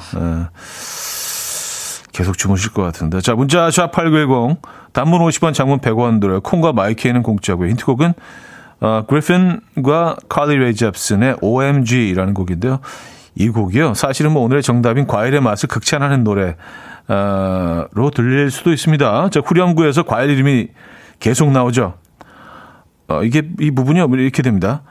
계속 2.17 2.39
주무실 2.39 2.73
것 2.73 2.83
같은데. 2.83 3.21
자, 3.21 3.35
문자 3.35 3.69
샵8910 3.69 4.57
단문 4.95 5.21
50원, 5.21 5.53
장문 5.53 5.81
100원 5.81 6.19
들어요. 6.19 6.41
콩과 6.41 6.73
마이크에는 6.73 7.23
공짜고요. 7.23 7.69
힌트곡은 7.69 8.15
어, 8.81 9.05
그리핀과 9.07 10.17
칼리 10.27 10.57
레이 10.57 10.75
잡슨의 10.75 11.37
OMG라는 11.43 12.33
곡인데요. 12.33 12.81
이 13.35 13.51
곡이요. 13.51 13.93
사실은 13.93 14.33
뭐 14.33 14.43
오늘의 14.45 14.63
정답인 14.63 15.07
과일의 15.07 15.43
맛을 15.43 15.69
극찬하는 15.69 16.25
노래 16.25 16.57
로 17.93 18.11
들릴 18.11 18.51
수도 18.51 18.73
있습니다. 18.73 19.29
자, 19.29 19.41
후렴구에서 19.45 20.05
과일 20.05 20.31
이름이 20.31 20.69
계속 21.21 21.53
나오죠. 21.53 21.99
어, 23.09 23.23
이게 23.25 23.43
이 23.61 23.71
부분이 23.71 24.01
이렇게 24.01 24.43
됩니다. 24.43 24.83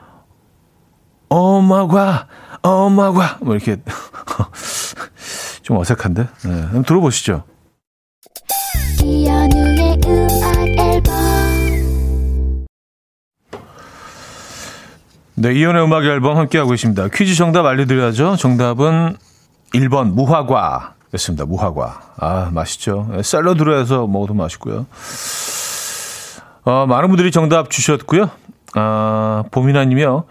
엄마과 1.28 2.28
엄마과 2.62 3.38
뭐 3.40 3.56
이렇게 3.56 3.78
좀 5.66 5.78
어색한데. 5.78 6.28
네, 6.44 6.60
한번 6.60 6.84
들어보시죠. 6.84 7.42
네, 15.34 15.52
이연의 15.54 15.82
음악 15.82 16.04
앨범 16.04 16.36
함께하고 16.36 16.72
있습니다. 16.72 17.08
퀴즈 17.08 17.34
정답 17.34 17.66
알려드려야죠. 17.66 18.36
정답은 18.36 19.16
1번 19.74 20.12
무화과 20.12 20.94
였습니다. 21.14 21.44
무화과. 21.44 22.12
아, 22.18 22.50
맛있죠. 22.52 23.10
샐러드로 23.20 23.76
해서 23.80 24.06
먹어도 24.06 24.34
맛있고요. 24.34 24.86
어, 26.64 26.86
많은 26.86 27.08
분들이 27.08 27.32
정답 27.32 27.70
주셨고요. 27.70 28.30
아, 28.74 29.42
봄이나 29.50 29.84
님이요. 29.84 30.26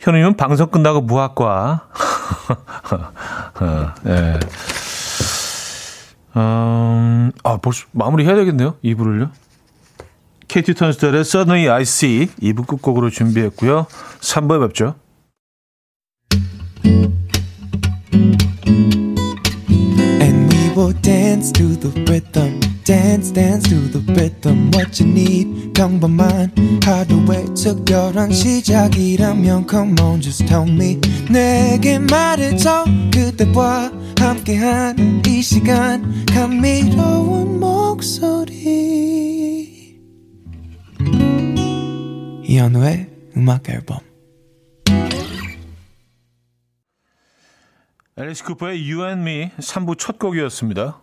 현우님은 0.00 0.36
방송 0.36 0.68
끝나고 0.68 1.00
무화과. 1.00 1.88
어, 3.60 3.94
네. 4.02 4.40
음, 6.36 7.32
아, 7.42 7.56
벌써 7.56 7.86
마무리 7.92 8.24
해야 8.24 8.34
되겠네요. 8.36 8.76
2부를요. 8.84 9.30
케이티 10.46 10.74
턴스텔의 10.74 11.20
Suddenly 11.20 11.68
I 11.68 11.82
See 11.82 12.26
2부 12.40 12.66
끝곡으로 12.66 13.10
준비했고요. 13.10 13.86
3부에 14.20 14.66
뵙죠. 14.66 14.94
will 20.78 20.92
dance 21.02 21.50
to 21.50 21.74
the 21.74 21.90
rhythm. 22.04 22.67
Dance, 22.88 23.30
dance 23.34 23.68
to 23.68 23.76
the 23.92 24.00
rhythm. 24.14 24.70
What 24.72 24.98
you 24.98 25.12
need, 25.12 25.74
평범한 25.74 26.50
하루의 26.82 27.44
특별한 27.54 28.32
시작이라면 28.32 29.66
Come 29.68 30.00
on, 30.00 30.22
just 30.22 30.46
tell 30.46 30.66
me. 30.66 30.98
내게 31.30 31.98
말해줘 31.98 32.86
그대와 33.12 33.92
함께한 34.18 35.22
이 35.26 35.42
시간 35.42 36.24
감미로운 36.24 37.60
목소리. 37.60 38.56
이현우의 42.42 43.10
음악 43.36 43.68
앨범. 43.68 43.98
앨리스 48.16 48.44
쿠퍼의 48.44 48.90
You 48.90 49.04
and 49.04 49.20
Me 49.20 49.50
3부 49.58 49.98
첫 49.98 50.18
곡이었습니다. 50.18 51.02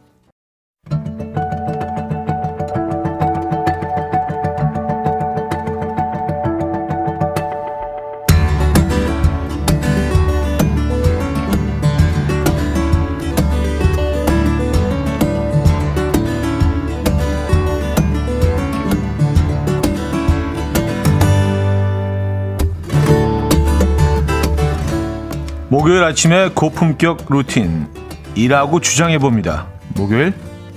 목요일 25.71 26.03
아침에 26.03 26.49
고품격 26.49 27.27
루틴 27.29 27.87
일하고 28.35 28.81
주장해 28.81 29.19
봅니다. 29.19 29.67
목요일 29.95 30.33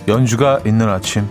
연주가 0.06 0.60
있는 0.64 0.88
아침. 0.88 1.26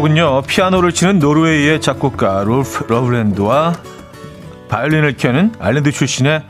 곡은요 0.00 0.42
피아노를 0.46 0.92
치는 0.92 1.18
노르웨이의 1.18 1.80
작곡가 1.82 2.42
롤프 2.44 2.86
러브랜드와 2.88 3.74
바이올린을 4.68 5.16
켜는 5.18 5.52
아일랜드 5.58 5.92
출신의 5.92 6.42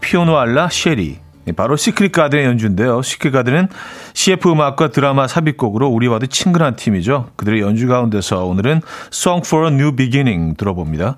피오누알라 0.00 0.68
쉐리 0.70 1.18
바로 1.56 1.76
시크릿 1.76 2.12
가든의 2.12 2.44
연주인데요. 2.46 3.02
시크릿 3.02 3.32
가든은 3.32 3.68
CF 4.14 4.50
음악과 4.50 4.88
드라마 4.88 5.28
삽입곡으로 5.28 5.88
우리와도 5.88 6.26
친근한 6.26 6.74
팀이죠. 6.74 7.30
그들의 7.36 7.60
연주 7.60 7.86
가운데서 7.86 8.44
오늘은 8.44 8.82
Song 9.12 9.46
for 9.46 9.68
a 9.68 9.74
New 9.74 9.94
Beginning 9.94 10.56
들어봅니다. 10.56 11.16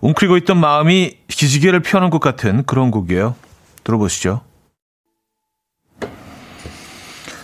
웅크리고 0.00 0.36
있던 0.38 0.58
마음이 0.58 1.18
기지개를 1.28 1.80
펴는 1.80 2.10
것 2.10 2.20
같은 2.20 2.64
그런 2.64 2.90
곡이에요. 2.90 3.34
들어보시죠. 3.84 4.40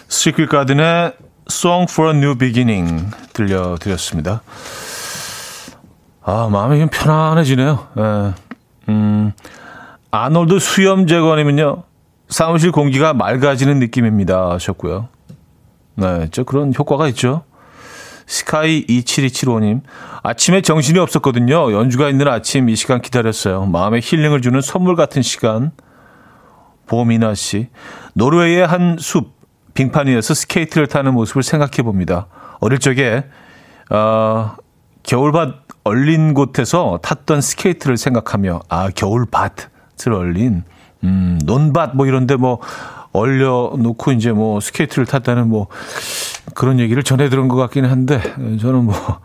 시크릿 0.08 0.48
가든의 0.48 1.12
Song 1.48 1.90
for 1.90 2.12
a 2.12 2.16
New 2.16 2.36
Beginning 2.36 3.10
들려드렸습니다. 3.32 4.42
아, 6.24 6.48
마음이 6.50 6.78
좀 6.78 6.88
편안해지네요. 6.88 7.88
예. 7.98 8.34
음, 8.88 9.32
아놀드 10.10 10.58
수염 10.58 11.06
제거님은요, 11.06 11.82
사무실 12.28 12.70
공기가 12.70 13.12
맑아지는 13.12 13.78
느낌입니다. 13.78 14.50
하셨고요. 14.50 15.08
네, 15.96 16.28
저 16.30 16.44
그런 16.44 16.72
효과가 16.76 17.08
있죠. 17.08 17.44
스카이 18.26 18.86
27275님, 18.86 19.82
아침에 20.22 20.62
정신이 20.62 20.98
없었거든요. 20.98 21.72
연주가 21.72 22.08
있는 22.08 22.28
아침 22.28 22.68
이 22.68 22.76
시간 22.76 23.02
기다렸어요. 23.02 23.66
마음에 23.66 24.00
힐링을 24.02 24.40
주는 24.42 24.60
선물 24.60 24.96
같은 24.96 25.22
시간. 25.22 25.72
보미나 26.86 27.34
씨, 27.34 27.68
노르웨이의 28.14 28.66
한 28.66 28.96
숲, 28.98 29.32
빙판 29.74 30.06
위에서 30.08 30.34
스케이트를 30.34 30.86
타는 30.86 31.14
모습을 31.14 31.42
생각해 31.42 31.82
봅니다. 31.82 32.26
어릴 32.60 32.78
적에 32.78 33.24
어, 33.90 34.56
겨울밭 35.02 35.62
얼린 35.84 36.34
곳에서 36.34 36.98
탔던 37.02 37.40
스케이트를 37.40 37.96
생각하며 37.96 38.60
아 38.68 38.88
겨울밭을 38.94 40.12
얼린 40.12 40.62
음, 41.04 41.40
논밭 41.44 41.96
뭐 41.96 42.06
이런데 42.06 42.36
뭐 42.36 42.60
얼려 43.12 43.74
놓고 43.76 44.12
이제 44.12 44.32
뭐 44.32 44.60
스케이트를 44.60 45.06
탔다는 45.06 45.48
뭐 45.48 45.66
그런 46.54 46.78
얘기를 46.78 47.02
전해 47.02 47.28
들은 47.28 47.48
것 47.48 47.56
같기는 47.56 47.90
한데 47.90 48.20
저는 48.60 48.84
뭐 48.84 48.94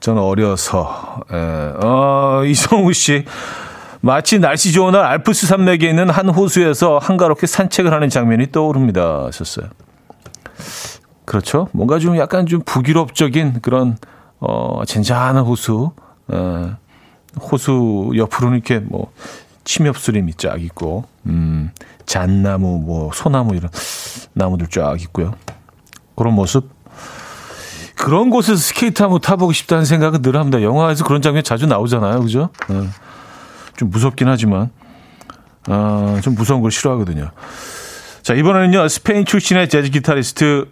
저는 0.00 0.20
어려서 0.22 1.22
에, 1.32 1.36
어, 1.36 2.42
이성우 2.44 2.92
씨 2.92 3.24
마치 4.00 4.38
날씨 4.38 4.72
좋은 4.72 4.92
날 4.92 5.04
알프스 5.04 5.46
산맥에 5.46 5.88
있는 5.88 6.10
한 6.10 6.28
호수에서 6.28 6.98
한가롭게 6.98 7.46
산책을 7.46 7.92
하는 7.92 8.08
장면이 8.08 8.52
떠오릅니다. 8.52 9.26
하셨어요. 9.26 9.68
그렇죠. 11.24 11.68
뭔가 11.72 11.98
좀 11.98 12.16
약간 12.16 12.46
좀 12.46 12.62
북유럽적인 12.64 13.60
그런, 13.60 13.98
어, 14.40 14.82
잔잔한 14.86 15.44
호수, 15.44 15.92
어, 16.28 16.76
호수 17.40 18.12
옆으로는 18.16 18.58
이렇게 18.58 18.78
뭐, 18.78 19.12
침엽수림이 19.64 20.34
쫙 20.34 20.62
있고, 20.62 21.04
음, 21.26 21.70
잣나무, 22.06 22.78
뭐, 22.78 23.10
소나무 23.12 23.54
이런 23.54 23.68
나무들 24.32 24.68
쫙 24.68 24.98
있고요. 25.02 25.34
그런 26.16 26.34
모습. 26.34 26.70
그런 27.94 28.30
곳에서 28.30 28.56
스케이트 28.56 29.02
한번 29.02 29.20
타보고 29.20 29.52
싶다는 29.52 29.84
생각은 29.84 30.22
늘 30.22 30.36
합니다. 30.36 30.62
영화에서 30.62 31.04
그런 31.04 31.20
장면 31.20 31.42
자주 31.42 31.66
나오잖아요. 31.66 32.20
그죠? 32.20 32.48
어. 32.68 32.88
좀 33.78 33.90
무섭긴 33.90 34.28
하지만 34.28 34.70
어, 35.68 36.18
좀 36.22 36.34
무서운 36.34 36.60
걸 36.60 36.70
싫어하거든요. 36.70 37.30
자 38.22 38.34
이번에는요 38.34 38.88
스페인 38.88 39.24
출신의 39.24 39.68
재즈 39.68 39.90
기타리스트 39.90 40.66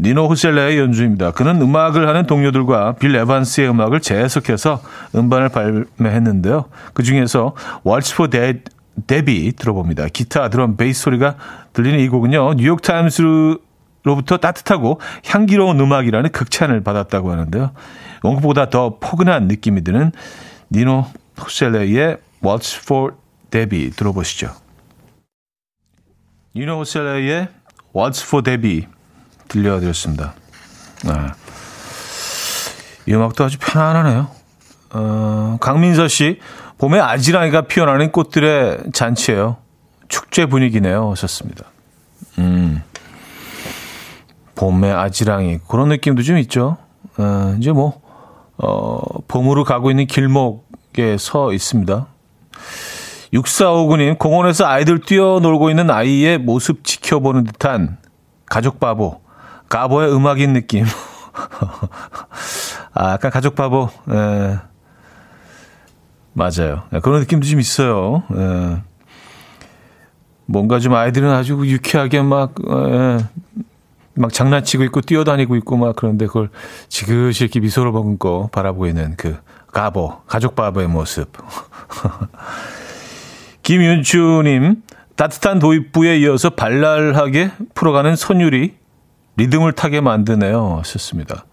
니노 0.00 0.28
호셀레의 0.28 0.78
연주입니다. 0.78 1.32
그는 1.32 1.60
음악을 1.60 2.08
하는 2.08 2.26
동료들과 2.26 2.94
빌 2.94 3.14
에반스의 3.14 3.68
음악을 3.68 4.00
재해석해서 4.00 4.80
음반을 5.14 5.48
발매했는데요. 5.48 6.66
그 6.94 7.02
중에서 7.02 7.54
Waltz 7.84 8.14
for 8.14 8.30
Dead, 8.30 8.60
데비 9.08 9.52
들어봅니다. 9.52 10.06
기타, 10.08 10.48
드럼, 10.50 10.76
베이스 10.76 11.02
소리가 11.02 11.34
들리는 11.72 11.98
이 11.98 12.08
곡은요. 12.08 12.54
뉴욕 12.54 12.80
타임스로부터 12.80 14.36
따뜻하고 14.40 15.00
향기로운 15.26 15.80
음악이라는 15.80 16.30
극찬을 16.30 16.80
받았다고 16.82 17.32
하는데요. 17.32 17.72
원곡보다 18.22 18.70
더 18.70 18.98
포근한 19.00 19.48
느낌이 19.48 19.82
드는 19.82 20.12
니노 20.70 21.06
호셀레의 21.40 22.18
What's 22.42 22.76
for 22.76 23.14
Debbie 23.50 23.90
들어보시죠. 23.90 24.54
유노 26.54 26.84
셀레의 26.84 27.48
What's 27.94 28.22
for 28.24 28.42
Debbie 28.42 28.86
들려드렸습니다. 29.48 30.34
네. 31.04 31.12
이 33.06 33.14
음악도 33.14 33.44
아주 33.44 33.58
편안하네요. 33.60 34.28
어, 34.90 35.58
강민서 35.60 36.08
씨, 36.08 36.40
봄에 36.78 37.00
아지랑이가 37.00 37.62
피어나는 37.62 38.12
꽃들의 38.12 38.92
잔치예요. 38.92 39.56
축제 40.08 40.46
분위기네요. 40.46 41.10
하셨습니다. 41.10 41.64
음, 42.38 42.82
봄에 44.54 44.90
아지랑이 44.90 45.58
그런 45.68 45.88
느낌도 45.88 46.22
좀 46.22 46.38
있죠. 46.38 46.76
어, 47.18 47.56
이제 47.58 47.72
뭐 47.72 48.00
어, 48.56 49.00
봄으로 49.28 49.64
가고 49.64 49.90
있는 49.90 50.06
길목에 50.06 51.16
서 51.18 51.52
있습니다. 51.52 52.06
6459님, 53.32 54.18
공원에서 54.18 54.66
아이들 54.66 55.00
뛰어놀고 55.00 55.70
있는 55.70 55.90
아이의 55.90 56.38
모습 56.38 56.84
지켜보는 56.84 57.44
듯한 57.44 57.98
가족 58.46 58.80
바보, 58.80 59.20
가보의 59.68 60.14
음악인 60.14 60.54
느낌. 60.54 60.86
아, 62.94 63.12
약간 63.12 63.30
가족 63.30 63.54
바보, 63.54 63.90
예. 64.10 64.58
맞아요. 66.32 66.84
예, 66.94 67.00
그런 67.00 67.20
느낌도 67.20 67.46
좀 67.46 67.60
있어요. 67.60 68.22
예. 68.34 68.82
뭔가 70.46 70.78
좀 70.78 70.94
아이들은 70.94 71.30
아주 71.30 71.60
유쾌하게 71.64 72.22
막, 72.22 72.54
예. 72.70 73.18
막 74.14 74.32
장난치고 74.32 74.84
있고 74.84 75.00
뛰어다니고 75.00 75.56
있고 75.56 75.76
막 75.76 75.94
그런데 75.96 76.26
그걸 76.26 76.50
지그시 76.88 77.44
이렇게 77.44 77.60
미소를 77.60 77.92
머금고 77.92 78.48
바라보고 78.52 78.86
있는 78.86 79.14
그 79.16 79.36
가보, 79.72 80.22
가족 80.26 80.54
바보의 80.54 80.88
모습. 80.88 81.32
김윤주님, 83.62 84.82
따뜻한 85.16 85.58
도입부에 85.58 86.18
이어서 86.20 86.50
발랄하게 86.50 87.52
풀어가는 87.74 88.16
선율이 88.16 88.76
리듬을 89.36 89.72
타게 89.72 90.00
만드네요. 90.00 90.78
하셨습니다. 90.78 91.44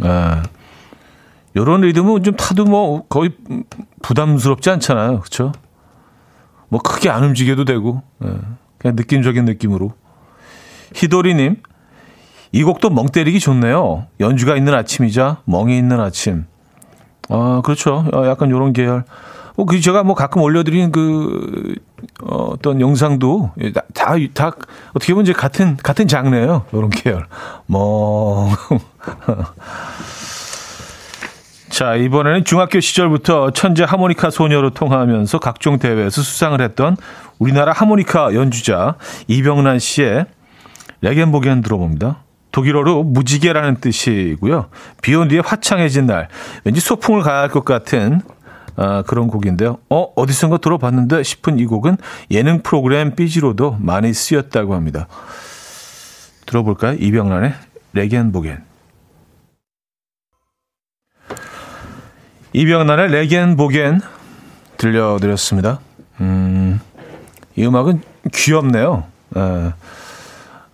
아, 0.00 0.42
요런 1.56 1.82
리듬은 1.82 2.24
좀 2.24 2.36
타도 2.36 2.64
뭐 2.64 3.06
거의 3.08 3.30
부담스럽지 4.02 4.70
않잖아요. 4.70 5.20
그렇죠? 5.20 5.52
뭐 6.68 6.80
크게 6.80 7.10
안 7.10 7.22
움직여도 7.24 7.64
되고 7.64 8.02
예, 8.24 8.28
그냥 8.78 8.96
느낌적인 8.96 9.44
느낌으로. 9.44 9.92
희도리님, 10.94 11.62
이 12.52 12.62
곡도 12.62 12.90
멍 12.90 13.06
때리기 13.06 13.38
좋네요. 13.38 14.06
연주가 14.20 14.56
있는 14.56 14.74
아침이자 14.74 15.42
멍이 15.44 15.76
있는 15.76 16.00
아침. 16.00 16.46
아, 17.28 17.62
그렇죠. 17.64 18.04
어, 18.12 18.26
약간 18.26 18.50
요런 18.50 18.72
계열. 18.72 19.04
뭐, 19.56 19.66
그, 19.66 19.80
제가 19.80 20.02
뭐 20.02 20.14
가끔 20.14 20.42
올려드린 20.42 20.90
그, 20.92 21.74
어, 22.22 22.50
어떤 22.52 22.80
영상도 22.80 23.52
다, 23.72 23.82
다, 23.94 24.14
다, 24.34 24.52
어떻게 24.94 25.12
보면 25.14 25.24
이제 25.24 25.32
같은, 25.32 25.76
같은 25.76 26.08
장르예요. 26.08 26.64
요런 26.72 26.90
계열. 26.90 27.26
뭐. 27.66 28.50
자, 31.70 31.96
이번에는 31.96 32.44
중학교 32.44 32.78
시절부터 32.78 33.50
천재 33.50 33.82
하모니카 33.82 34.30
소녀로 34.30 34.70
통하면서 34.70 35.40
각종 35.40 35.80
대회에서 35.80 36.22
수상을 36.22 36.60
했던 36.60 36.96
우리나라 37.40 37.72
하모니카 37.72 38.34
연주자 38.34 38.94
이병란 39.26 39.80
씨의 39.80 40.26
레겐보겐 41.00 41.62
들어봅니다. 41.62 42.23
독일어로 42.54 43.02
무지개라는 43.02 43.80
뜻이고요. 43.80 44.66
비 45.02 45.14
온 45.16 45.26
뒤에 45.28 45.40
화창해진 45.40 46.06
날, 46.06 46.28
왠지 46.64 46.80
소풍을 46.80 47.22
가야 47.22 47.40
할 47.40 47.48
것 47.48 47.64
같은 47.64 48.20
아, 48.76 49.02
그런 49.02 49.26
곡인데요. 49.28 49.78
어, 49.90 50.12
어디선가 50.16 50.58
들어봤는데 50.58 51.22
싶은 51.24 51.58
이 51.58 51.66
곡은 51.66 51.96
예능 52.30 52.62
프로그램 52.62 53.14
삐지로도 53.14 53.76
많이 53.80 54.12
쓰였다고 54.12 54.74
합니다. 54.74 55.06
들어볼까요? 56.46 56.96
이병란의 56.98 57.54
레겐보겐. 57.92 58.62
이병란의 62.52 63.08
레겐 63.10 63.56
보겐 63.56 64.00
들려드렸습니다. 64.76 65.80
음, 66.20 66.80
이 67.56 67.66
음악은 67.66 68.00
귀엽네요. 68.32 69.04
에. 69.36 69.72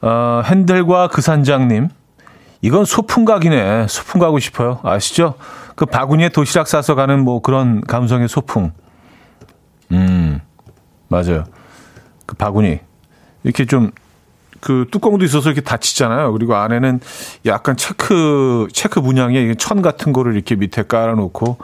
어, 0.03 0.43
핸델과 0.45 1.09
그 1.09 1.21
산장님. 1.21 1.89
이건 2.63 2.85
소풍각이네. 2.85 3.87
소풍 3.89 4.21
가고 4.21 4.39
싶어요. 4.39 4.81
아시죠? 4.83 5.35
그 5.77 5.87
바구니에 5.87 6.29
도시락 6.29 6.69
싸서 6.69 6.95
가는 6.95 7.25
뭐 7.25 7.41
그런 7.41 7.81
감성의 7.81 8.29
소풍. 8.29 8.73
음, 9.93 10.41
맞아요. 11.09 11.45
그 12.27 12.37
바구니. 12.37 12.81
이렇게 13.45 13.65
좀 13.65 13.91
그 14.61 14.87
뚜껑도 14.91 15.25
있어서 15.25 15.49
이렇게 15.51 15.63
닫히잖아요. 15.63 16.33
그리고 16.33 16.55
안에는 16.55 17.01
약간 17.47 17.77
체크, 17.77 18.69
체크 18.73 18.99
문양의 18.99 19.57
천 19.57 19.83
같은 19.83 20.13
거를 20.13 20.35
이렇게 20.35 20.55
밑에 20.55 20.83
깔아놓고 20.83 21.59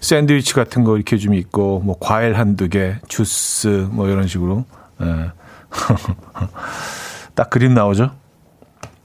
샌드위치 0.00 0.54
같은 0.54 0.84
거 0.84 0.96
이렇게 0.96 1.16
좀 1.16 1.34
있고 1.34 1.80
뭐 1.80 1.96
과일 1.98 2.34
한두 2.36 2.68
개, 2.68 2.96
주스 3.08 3.88
뭐 3.90 4.08
이런 4.08 4.28
식으로. 4.28 4.64
예. 5.00 5.32
딱 7.34 7.50
그림 7.50 7.74
나오죠. 7.74 8.10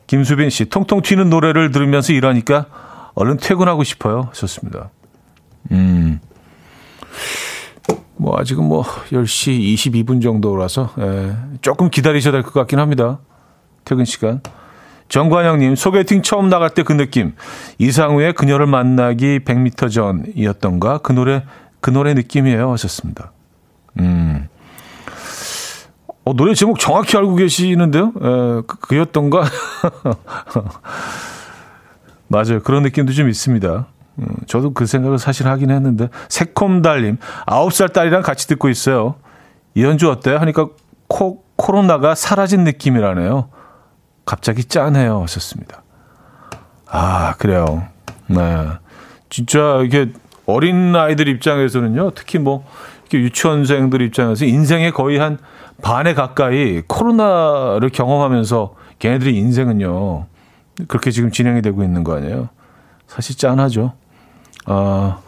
김수빈 0.07 0.49
씨, 0.49 0.65
통통 0.65 1.01
튀는 1.01 1.30
노래를 1.30 1.71
들으면서 1.71 2.13
일하니까 2.13 2.65
얼른 3.15 3.38
퇴근하고 3.38 3.84
싶어요. 3.84 4.30
좋습니다. 4.34 4.89
음. 5.71 6.19
뭐, 8.15 8.39
아직은 8.39 8.63
뭐, 8.63 8.84
10시 8.84 9.75
22분 9.75 10.21
정도라서, 10.21 10.91
예, 10.99 11.36
조금 11.61 11.89
기다리셔야 11.89 12.32
될 12.32 12.41
것 12.43 12.53
같긴 12.53 12.80
합니다. 12.80 13.19
퇴근 13.86 14.05
시간. 14.05 14.41
정관영님, 15.09 15.75
소개팅 15.75 16.21
처음 16.21 16.49
나갈 16.49 16.69
때 16.71 16.84
그 16.84 16.93
느낌. 16.93 17.34
이상우의 17.78 18.34
그녀를 18.34 18.65
만나기 18.65 19.39
100m 19.39 19.89
전이었던가? 19.91 20.97
그 20.99 21.11
노래, 21.13 21.43
그 21.80 21.89
노래 21.91 22.13
느낌이에요. 22.13 22.71
하셨습니다. 22.73 23.32
음. 23.99 24.47
어, 26.28 26.34
노래 26.34 26.53
제목 26.53 26.78
정확히 26.78 27.15
알고 27.15 27.36
계시는데요? 27.36 28.07
에, 28.07 28.11
그, 28.67 28.80
그였던가? 28.82 29.45
맞아요. 32.28 32.61
그런 32.63 32.84
느낌도 32.84 33.13
좀 33.13 33.30
있습니다. 33.30 33.88
음, 34.19 34.28
저도 34.45 34.73
그 34.73 34.86
생각을 34.86 35.19
사실 35.19 35.47
하긴 35.47 35.71
했는데. 35.71 36.09
새콤달님, 36.28 37.17
9살 37.45 37.93
딸이랑 37.93 38.23
같이 38.23 38.45
듣고 38.49 38.67
있어요. 38.67 39.15
이현주 39.75 40.11
어때요? 40.11 40.38
하니까 40.39 40.67
코, 41.07 41.45
코로나가 41.55 42.13
사라진 42.13 42.65
느낌이라네요. 42.65 43.47
갑자기 44.25 44.65
짠해요. 44.65 45.21
하셨습니다. 45.21 45.82
아, 46.89 47.36
그래요. 47.38 47.88
네. 48.28 48.67
진짜 49.30 49.82
이게 49.86 50.11
어린 50.45 50.93
아이들 50.93 51.30
입장에서는요, 51.30 52.11
특히 52.15 52.38
뭐, 52.38 52.65
이렇게 53.03 53.19
유치원생들 53.19 54.01
입장에서 54.01 54.43
인생의 54.43 54.91
거의 54.91 55.19
한 55.19 55.38
반에 55.82 56.13
가까이 56.13 56.82
코로나를 56.88 57.89
경험하면서 57.89 58.75
걔네들의 58.99 59.36
인생은요, 59.36 60.25
그렇게 60.88 61.11
지금 61.11 61.32
진행이 61.32 61.61
되고 61.61 61.84
있는 61.84 62.03
거 62.03 62.15
아니에요? 62.15 62.49
사실 63.07 63.38
짠하죠. 63.38 63.93
아, 64.65 65.19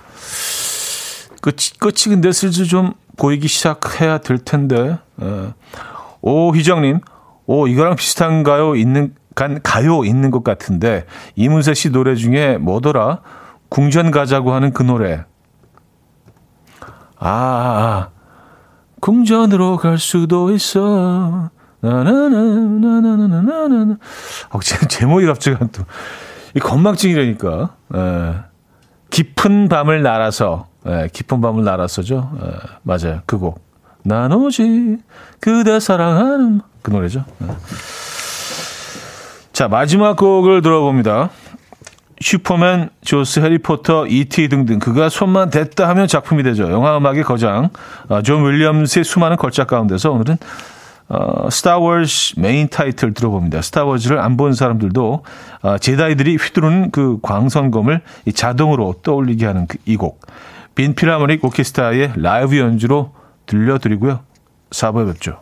끝이, 1.42 1.78
끝이 1.80 2.14
근데 2.14 2.32
슬슬 2.32 2.66
좀 2.66 2.94
보이기 3.18 3.48
시작해야 3.48 4.20
될 4.20 4.38
텐데. 4.40 4.98
예. 5.22 5.54
오, 6.22 6.54
희정님. 6.54 7.00
오, 7.46 7.68
이거랑 7.68 7.96
비슷한가요? 7.96 8.76
있는, 8.76 9.16
간, 9.36 9.62
가요 9.64 10.04
있는 10.04 10.32
것 10.32 10.44
같은데. 10.44 11.06
이문세 11.36 11.74
씨 11.74 11.90
노래 11.92 12.16
중에 12.16 12.58
뭐더라? 12.58 13.22
궁전 13.70 14.12
가자고 14.12 14.54
하는 14.54 14.74
그 14.74 14.84
노래. 14.84 15.24
아, 17.18 17.30
아, 17.30 17.30
아. 17.30 18.19
궁전으로 19.00 19.78
갈 19.78 19.98
수도 19.98 20.52
있어. 20.52 21.50
나나나나나나나나. 21.82 23.98
아, 24.50 24.60
제, 24.62 24.78
제목이 24.88 25.26
갑자기 25.26 25.58
또, 25.72 25.84
이 26.56 26.60
건망증이라니까. 26.60 27.76
에, 27.96 28.34
깊은 29.10 29.70
밤을 29.70 30.04
날아서, 30.04 30.68
에, 30.86 31.08
깊은 31.12 31.42
밤을 31.42 31.64
날아서죠. 31.64 32.32
에, 32.42 32.52
맞아요. 32.84 33.22
그 33.26 33.38
곡. 33.38 33.68
난 34.04 34.32
오직 34.32 34.98
그대 35.40 35.80
사랑하는 35.80 36.62
그 36.82 36.92
노래죠. 36.92 37.26
에. 37.42 37.46
자, 39.54 39.68
마지막 39.68 40.16
곡을 40.16 40.62
들어봅니다. 40.62 41.30
슈퍼맨, 42.22 42.90
조스, 43.04 43.40
해리포터, 43.40 44.08
E.T. 44.08 44.50
등등 44.50 44.80
그가 44.80 45.10
손만 45.10 45.50
댔다 45.50 45.88
하면 45.90 46.08
작품이 46.08 46.44
되죠. 46.44 46.70
영화 46.72 46.98
음악의 46.98 47.24
거장 47.24 47.70
어, 48.10 48.22
존 48.22 48.46
윌리엄스의 48.46 49.06
수많은 49.06 49.38
걸작 49.38 49.68
가운데서 49.68 50.12
오늘은 50.12 50.38
어, 51.08 51.50
스타워즈 51.50 52.40
메인 52.40 52.68
타이틀 52.70 53.14
들어봅니다. 53.14 53.62
스타워즈를 53.62 54.20
안 54.20 54.38
본 54.38 54.54
사람들도 54.54 55.24
어, 55.62 55.78
제다이들이 55.80 56.36
휘두르는 56.36 56.92
그 56.92 57.18
광선검을 57.22 58.02
자동으로 58.36 58.96
떠올리게 59.02 59.46
하는 59.46 59.66
그 59.68 59.78
이 59.86 59.96
곡. 59.96 60.22
빈 60.76 60.94
필하모닉 60.96 61.44
오케스트라의 61.44 62.14
라이브 62.18 62.58
연주로 62.58 63.12
들려드리고요. 63.48 64.20
4부에 64.72 65.08
뵙죠. 65.14 65.42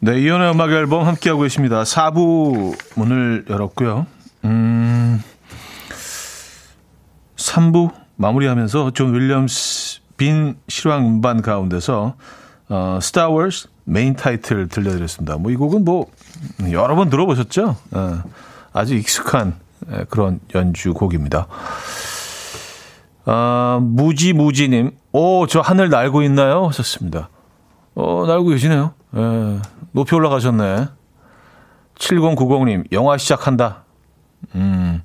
네, 0.00 0.20
이현우의 0.20 0.52
음악 0.52 0.70
앨범 0.70 1.06
함께하고 1.06 1.42
계십니다. 1.42 1.82
4부 1.82 2.76
문을 2.96 3.46
열었고요. 3.50 4.06
음, 4.44 5.20
3부 7.36 7.92
마무리하면서 8.16 8.92
존 8.92 9.14
윌리엄스 9.14 10.00
빈 10.16 10.56
실황 10.68 11.06
음반 11.06 11.42
가운데서 11.42 12.14
어, 12.68 12.98
스타워즈 13.00 13.68
메인 13.84 14.14
타이틀 14.14 14.68
들려드렸습니다. 14.68 15.36
뭐 15.38 15.50
이 15.50 15.56
곡은 15.56 15.84
뭐 15.84 16.06
여러 16.70 16.94
번 16.94 17.10
들어보셨죠? 17.10 17.76
어, 17.92 18.22
아주 18.72 18.94
익숙한 18.94 19.54
그런 20.10 20.38
연주곡입니다. 20.54 21.46
아, 23.24 23.78
무지무지님, 23.82 24.92
오, 25.12 25.46
저 25.46 25.60
하늘 25.60 25.88
날고 25.90 26.22
있나요? 26.22 26.66
하셨습니다. 26.68 27.28
어, 27.94 28.24
날고 28.26 28.46
계시네요. 28.48 28.92
예, 29.16 29.58
높이 29.92 30.14
올라가셨네. 30.14 30.88
7090님, 31.96 32.92
영화 32.92 33.16
시작한다. 33.16 33.84
음, 34.54 35.02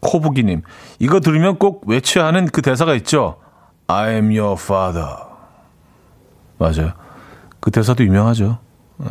코부기님, 0.00 0.62
이거 0.98 1.20
들으면 1.20 1.58
꼭 1.58 1.88
외쳐야 1.88 2.26
하는 2.26 2.46
그 2.46 2.60
대사가 2.60 2.94
있죠. 2.96 3.38
I 3.86 4.14
am 4.14 4.26
your 4.26 4.56
father. 4.60 5.08
맞아요. 6.58 6.92
그 7.60 7.70
대사도 7.70 8.04
유명하죠. 8.04 8.58
어. 8.98 9.10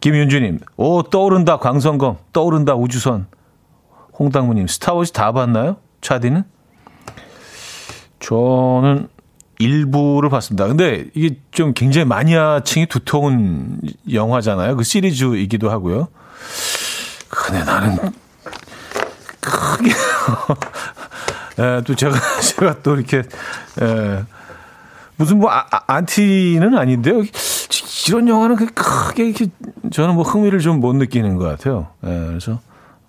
김윤주님, 0.00 0.60
오, 0.76 1.02
떠오른다, 1.02 1.58
광선검. 1.58 2.16
떠오른다, 2.32 2.74
우주선. 2.74 3.26
홍당무님, 4.18 4.66
스타워즈 4.66 5.12
다 5.12 5.32
봤나요? 5.32 5.76
차디는? 6.00 6.44
저는 8.20 9.08
일부를 9.60 10.30
봤습니다. 10.30 10.66
근데 10.66 11.06
이게 11.14 11.36
좀 11.50 11.74
굉장히 11.74 12.06
마니아층이 12.06 12.86
두터운 12.86 13.78
영화잖아요. 14.10 14.76
그 14.76 14.82
시리즈이기도 14.82 15.70
하고요. 15.70 16.08
근데 17.28 17.62
나는 17.64 17.98
크게 19.40 19.90
예, 21.60 21.82
또 21.84 21.94
제가 21.94 22.16
제가 22.40 22.82
또 22.82 22.96
이렇게 22.96 23.22
예, 23.82 24.24
무슨 25.16 25.38
뭐 25.38 25.50
아, 25.50 25.66
아 25.70 25.80
안티는 25.86 26.76
아닌데요. 26.76 27.22
이런 28.08 28.26
영화는 28.28 28.56
크게 28.56 29.26
이렇게 29.26 29.46
저는 29.92 30.14
뭐 30.14 30.24
흥미를 30.24 30.60
좀 30.60 30.80
못 30.80 30.96
느끼는 30.96 31.36
것 31.36 31.44
같아요. 31.44 31.88
예, 32.04 32.08
그래서 32.08 32.60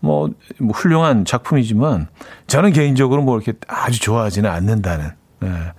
뭐, 0.02 0.30
뭐 0.60 0.74
훌륭한 0.74 1.24
작품이지만 1.24 2.08
저는 2.48 2.74
개인적으로 2.74 3.22
뭐 3.22 3.38
이렇게 3.38 3.54
아주 3.68 4.02
좋아하지는 4.02 4.50
않는다는 4.50 5.12
네. 5.42 5.50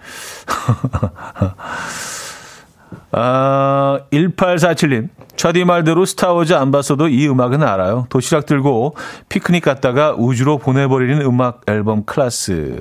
아, 3.12 4.00
1847님. 4.10 5.08
차디 5.36 5.64
말대로 5.64 6.04
스타워즈 6.04 6.52
안 6.54 6.70
봤어도 6.70 7.08
이 7.08 7.28
음악은 7.28 7.62
알아요. 7.62 8.06
도시락 8.08 8.46
들고 8.46 8.96
피크닉 9.28 9.64
갔다가 9.64 10.14
우주로 10.16 10.58
보내버리는 10.58 11.20
음악 11.22 11.62
앨범 11.66 12.04
클래스. 12.04 12.80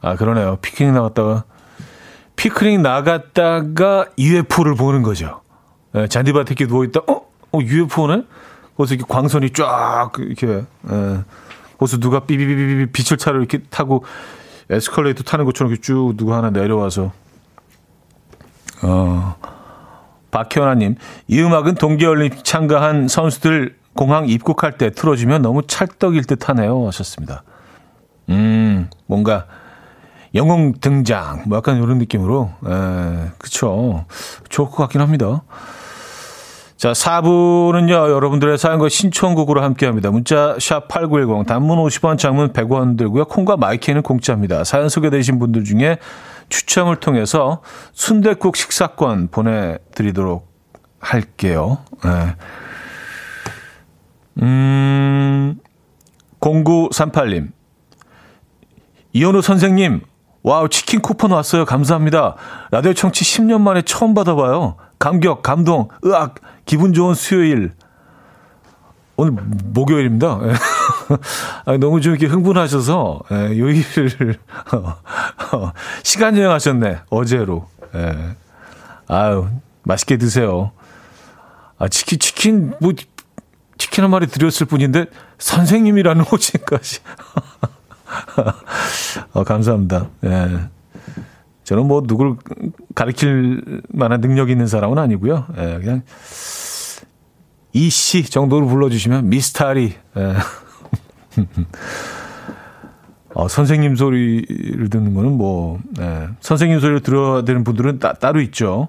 아, 0.00 0.16
그러네요. 0.16 0.56
피크닉 0.62 0.92
나갔다가, 0.92 1.44
피크닉 2.36 2.80
나갔다가 2.80 4.06
UFO를 4.18 4.74
보는 4.74 5.02
거죠. 5.02 5.42
예, 5.94 6.08
잔디밭에 6.08 6.54
이렇게 6.54 6.66
누워있다, 6.66 7.00
어? 7.06 7.26
어, 7.52 7.58
UFO네? 7.60 8.24
거기서 8.76 8.94
이렇게 8.94 9.12
광선이 9.12 9.50
쫙, 9.50 10.10
이렇게, 10.18 10.46
예, 10.48 11.18
거기서 11.78 11.98
누가 11.98 12.20
삐비비비비 12.20 12.92
빛을 12.92 13.18
차로 13.18 13.38
이렇게 13.38 13.60
타고 13.70 14.04
에스컬레이터 14.72 15.22
타는 15.22 15.44
것처럼 15.44 15.76
쭉 15.80 16.14
누가 16.16 16.38
하나 16.38 16.50
내려와서, 16.50 17.12
어, 18.82 19.36
박현아님, 20.30 20.96
이 21.28 21.40
음악은 21.40 21.74
동계올림픽 21.74 22.42
참가한 22.44 23.06
선수들 23.06 23.76
공항 23.94 24.28
입국할 24.28 24.78
때 24.78 24.90
틀어주면 24.90 25.42
너무 25.42 25.62
찰떡일 25.66 26.24
듯 26.24 26.48
하네요. 26.48 26.86
하셨습니다. 26.86 27.42
음, 28.30 28.88
뭔가, 29.06 29.46
영웅 30.34 30.72
등장, 30.80 31.42
뭐 31.46 31.58
약간 31.58 31.76
이런 31.82 31.98
느낌으로, 31.98 32.50
에, 32.66 33.30
그쵸. 33.36 34.06
좋을 34.48 34.70
것 34.70 34.76
같긴 34.78 35.02
합니다. 35.02 35.42
자, 36.82 36.90
4부는요, 36.90 37.92
여러분들의 38.10 38.58
사연과 38.58 38.88
신청곡으로 38.88 39.62
함께 39.62 39.86
합니다. 39.86 40.10
문자, 40.10 40.56
샵8910, 40.56 41.46
단문 41.46 41.78
50원, 41.78 42.18
장문 42.18 42.52
100원 42.52 42.98
들고요. 42.98 43.26
콩과 43.26 43.56
my 43.56 43.69
K는 43.69 44.02
공짜입니다. 44.02 44.64
사연 44.64 44.88
소개되신 44.88 45.38
분들 45.38 45.62
중에 45.62 45.98
추첨을 46.48 46.96
통해서 46.96 47.62
순대국 47.92 48.56
식사권 48.56 49.28
보내드리도록 49.28 50.50
할게요. 50.98 51.78
네. 52.02 52.34
음, 54.42 55.60
0938님. 56.40 57.52
이현우 59.12 59.40
선생님, 59.40 60.00
와우, 60.42 60.68
치킨 60.68 61.00
쿠폰 61.00 61.30
왔어요. 61.30 61.64
감사합니다. 61.64 62.34
라디오 62.72 62.92
청취 62.92 63.22
10년 63.24 63.60
만에 63.60 63.82
처음 63.82 64.14
받아봐요. 64.14 64.74
감격, 65.02 65.42
감동, 65.42 65.88
으악, 66.06 66.36
기분 66.64 66.92
좋은 66.92 67.14
수요일. 67.14 67.72
오늘 69.16 69.32
목요일입니다. 69.32 70.38
너무 71.80 72.00
좀 72.00 72.12
이렇게 72.12 72.26
흥분하셔서 72.26 73.22
예, 73.32 73.58
요일을 73.58 74.38
시간 76.04 76.38
여행하셨네 76.38 77.00
어제로. 77.10 77.68
예. 77.96 78.36
아유 79.08 79.48
맛있게 79.82 80.18
드세요. 80.18 80.70
아 81.78 81.88
치킨 81.88 82.20
치킨 82.20 82.72
뭐 82.80 82.92
치킨 83.78 84.04
한 84.04 84.10
마리 84.12 84.28
드렸을 84.28 84.66
뿐인데 84.68 85.06
선생님이라는 85.38 86.22
호칭까지. 86.30 87.00
어, 89.32 89.42
감사합니다. 89.42 90.06
예. 90.26 90.60
저는 91.72 91.88
뭐 91.88 92.02
누굴 92.06 92.36
가르칠 92.94 93.80
만한 93.88 94.20
능력 94.20 94.50
있는 94.50 94.66
사람은 94.66 94.98
아니고요. 94.98 95.46
예, 95.56 95.78
그냥 95.78 96.02
이씨 97.72 98.24
정도로 98.24 98.66
불러주시면 98.66 99.30
미스타리. 99.30 99.94
예. 100.18 100.34
어, 103.32 103.48
선생님 103.48 103.96
소리를 103.96 104.90
듣는 104.90 105.14
거는 105.14 105.32
뭐, 105.32 105.80
예. 105.98 106.28
선생님 106.40 106.78
소리를 106.80 107.00
들어야 107.00 107.42
되는 107.42 107.64
분들은 107.64 108.00
따, 108.00 108.12
따로 108.12 108.42
있죠. 108.42 108.88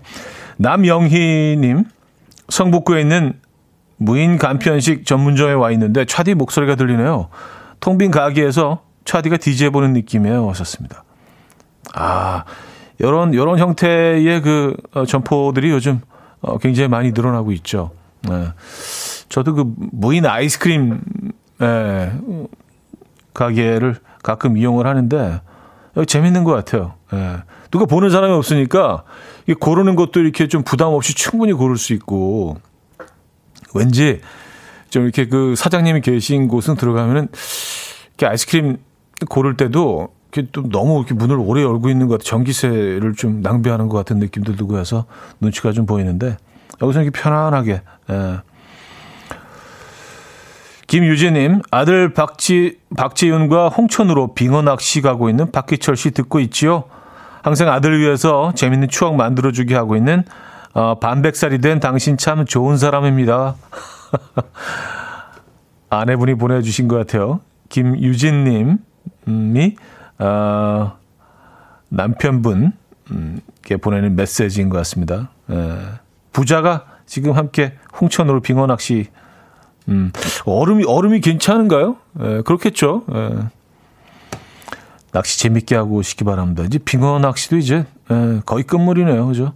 남영희님, 0.58 1.86
성북구에 2.50 3.00
있는 3.00 3.40
무인 3.96 4.38
간편식 4.38 5.06
전문점에 5.06 5.54
와 5.54 5.72
있는데 5.72 6.04
차디 6.04 6.34
목소리가 6.34 6.76
들리네요. 6.76 7.30
통빈 7.80 8.12
가게에서 8.12 8.84
차디가 9.06 9.38
DJ 9.38 9.70
보는 9.70 9.94
느낌이에요. 9.94 10.46
왔었습니다. 10.48 11.06
아, 11.94 12.44
요런, 13.02 13.34
요런 13.34 13.60
형태의 13.60 14.42
그 14.42 14.76
어, 14.94 15.06
점포들이 15.06 15.70
요즘 15.70 16.02
어, 16.42 16.58
굉장히 16.58 16.90
많이 16.90 17.12
늘어나고 17.12 17.52
있죠. 17.54 17.92
네. 18.22 18.50
저도 19.30 19.54
그 19.56 19.74
무인 19.92 20.26
아이스크림 20.26 21.02
예, 21.62 22.12
가게를 23.34 23.96
가끔 24.22 24.58
이용을 24.58 24.86
하는데 24.86 25.42
재밌는 26.08 26.44
것 26.44 26.52
같아요. 26.52 26.94
예. 27.14 27.38
누가 27.72 27.86
보는 27.86 28.10
사람이 28.10 28.34
없으니까 28.34 29.04
고르는 29.60 29.96
것도 29.96 30.20
이렇게 30.20 30.48
좀 30.48 30.64
부담 30.64 30.90
없이 30.90 31.16
충분히 31.16 31.54
고를 31.54 31.78
수 31.78 31.94
있고 31.94 32.58
왠지 33.74 34.22
좀 34.90 35.04
이렇게 35.04 35.28
그 35.28 35.56
사장님이 35.56 36.02
계신 36.02 36.48
곳은 36.48 36.76
들어가면은 36.76 37.30
이렇게 38.10 38.28
아이스크림 38.28 38.78
고를 39.30 39.58
때도 39.58 40.10
이렇게 40.34 40.52
좀 40.52 40.70
너무 40.70 40.98
이렇게 40.98 41.14
문을 41.14 41.38
오래 41.40 41.62
열고 41.62 41.90
있는 41.90 42.08
것 42.08 42.16
같아 42.16 42.24
전기세를 42.24 43.14
좀 43.14 43.42
낭비하는 43.42 43.88
것 43.88 43.98
같은 43.98 44.18
느낌도 44.18 44.56
들고 44.56 44.80
해서 44.80 45.06
눈치가 45.40 45.72
좀 45.72 45.86
보이는데 45.86 46.38
여기서 46.82 47.04
이렇게 47.04 47.22
편안하게 47.22 47.82
예. 48.10 48.40
김유진님, 50.88 51.62
아들 51.72 52.14
박지, 52.14 52.78
박지윤과 52.96 53.70
홍천으로 53.70 54.34
빙어 54.36 54.62
낚시 54.62 55.02
가고 55.02 55.30
있는 55.30 55.50
박기철 55.52 55.96
씨 55.96 56.12
듣고 56.12 56.40
있지요? 56.42 56.84
항상 57.42 57.70
아들을 57.70 58.00
위해서 58.00 58.52
재밌는 58.54 58.90
추억 58.90 59.16
만들어주게 59.16 59.74
하고 59.74 59.96
있는, 59.96 60.24
어, 60.74 61.00
반백살이 61.00 61.62
된 61.62 61.80
당신 61.80 62.18
참 62.18 62.46
좋은 62.46 62.78
사람입니다. 62.78 63.56
아내분이 65.90 66.36
보내주신 66.36 66.88
것 66.88 66.98
같아요. 66.98 67.40
김유진님이, 67.70 68.78
어, 70.20 70.98
남편분께 71.90 73.78
보내는 73.82 74.16
메시지인 74.16 74.70
것 74.70 74.78
같습니다. 74.78 75.30
에, 75.50 75.78
부자가 76.32 76.86
지금 77.06 77.34
함께 77.34 77.74
홍천으로 78.00 78.42
빙어 78.42 78.68
낚시 78.68 79.08
음, 79.90 80.12
얼음이, 80.46 80.86
얼음이 80.86 81.20
괜찮은가요? 81.20 81.98
예, 82.22 82.42
그렇겠죠. 82.42 83.04
예. 83.14 83.30
낚시 85.12 85.40
재밌게 85.40 85.76
하고 85.76 85.96
오시기 85.96 86.24
바랍니다. 86.24 86.64
이제 86.64 86.80
빙어 86.80 87.20
낚시도 87.20 87.58
이제, 87.58 87.86
예, 88.10 88.42
거의 88.46 88.64
끝물이네요. 88.64 89.28
그죠? 89.28 89.54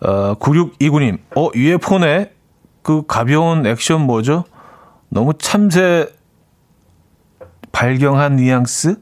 어, 0.00 0.34
9629님, 0.34 1.18
어, 1.36 1.50
폰에 1.80 2.32
그 2.82 3.04
가벼운 3.06 3.66
액션 3.66 4.02
뭐죠? 4.02 4.44
너무 5.08 5.34
참새 5.34 6.08
발경한 7.72 8.36
뉘앙스? 8.36 8.96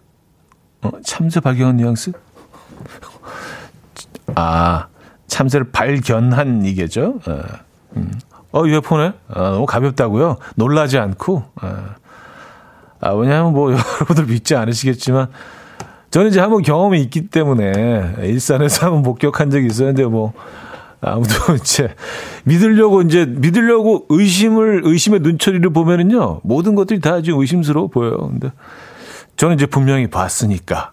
어, 0.83 0.91
참새 1.05 1.41
발경한 1.41 1.77
뉘앙스? 1.77 2.12
아, 4.35 4.87
참새를 5.27 5.71
발견한 5.73 6.64
이게죠? 6.64 7.19
어, 7.27 7.43
음. 7.97 8.12
어, 8.53 8.66
UFO네? 8.66 9.12
아, 9.29 9.41
너무 9.51 9.66
가볍다고요? 9.66 10.37
놀라지 10.55 10.99
않고. 10.99 11.45
아, 11.57 11.97
아 13.01 13.11
왜냐하면 13.12 13.53
뭐 13.53 13.73
여러분들 13.73 14.27
믿지 14.27 14.57
않으시겠지만 14.57 15.29
저는 16.11 16.29
이제 16.29 16.41
한번 16.41 16.62
경험이 16.62 17.03
있기 17.03 17.29
때문에 17.29 18.14
일산에서 18.21 18.87
한번 18.87 19.03
목격한 19.03 19.51
적이 19.51 19.66
있었는데 19.66 20.05
뭐 20.07 20.33
아무도 21.01 21.55
이제 21.61 21.94
믿으려고 22.44 23.03
이제 23.03 23.24
믿으려고 23.26 24.07
의심을 24.09 24.82
의심의 24.84 25.20
눈초리를 25.20 25.68
보면은요 25.70 26.40
모든 26.42 26.74
것들이 26.74 27.01
다 27.01 27.20
지금 27.22 27.40
의심스러워 27.40 27.88
보여요. 27.88 28.16
근데 28.28 28.51
저는 29.36 29.57
이제 29.57 29.66
분명히 29.66 30.09
봤으니까 30.09 30.92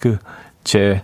그제 0.00 1.02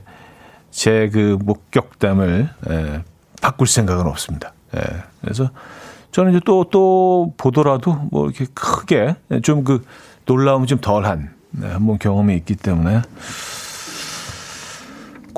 제 0.71 1.09
그 1.13 1.39
목격담을 1.43 2.49
에, 2.71 3.03
바꿀 3.43 3.67
생각은 3.67 4.07
없습니다. 4.07 4.53
예. 4.77 4.81
그래서 5.21 5.51
저는 6.13 6.33
이제 6.33 6.41
또, 6.45 6.65
또 6.65 7.33
보더라도 7.37 7.95
뭐 8.11 8.27
이렇게 8.27 8.47
크게 8.55 9.17
좀 9.43 9.65
그 9.65 9.85
놀라움이 10.27 10.67
좀 10.67 10.79
덜한 10.79 11.31
네, 11.53 11.67
한번 11.69 11.99
경험이 11.99 12.37
있기 12.37 12.55
때문에 12.55 13.01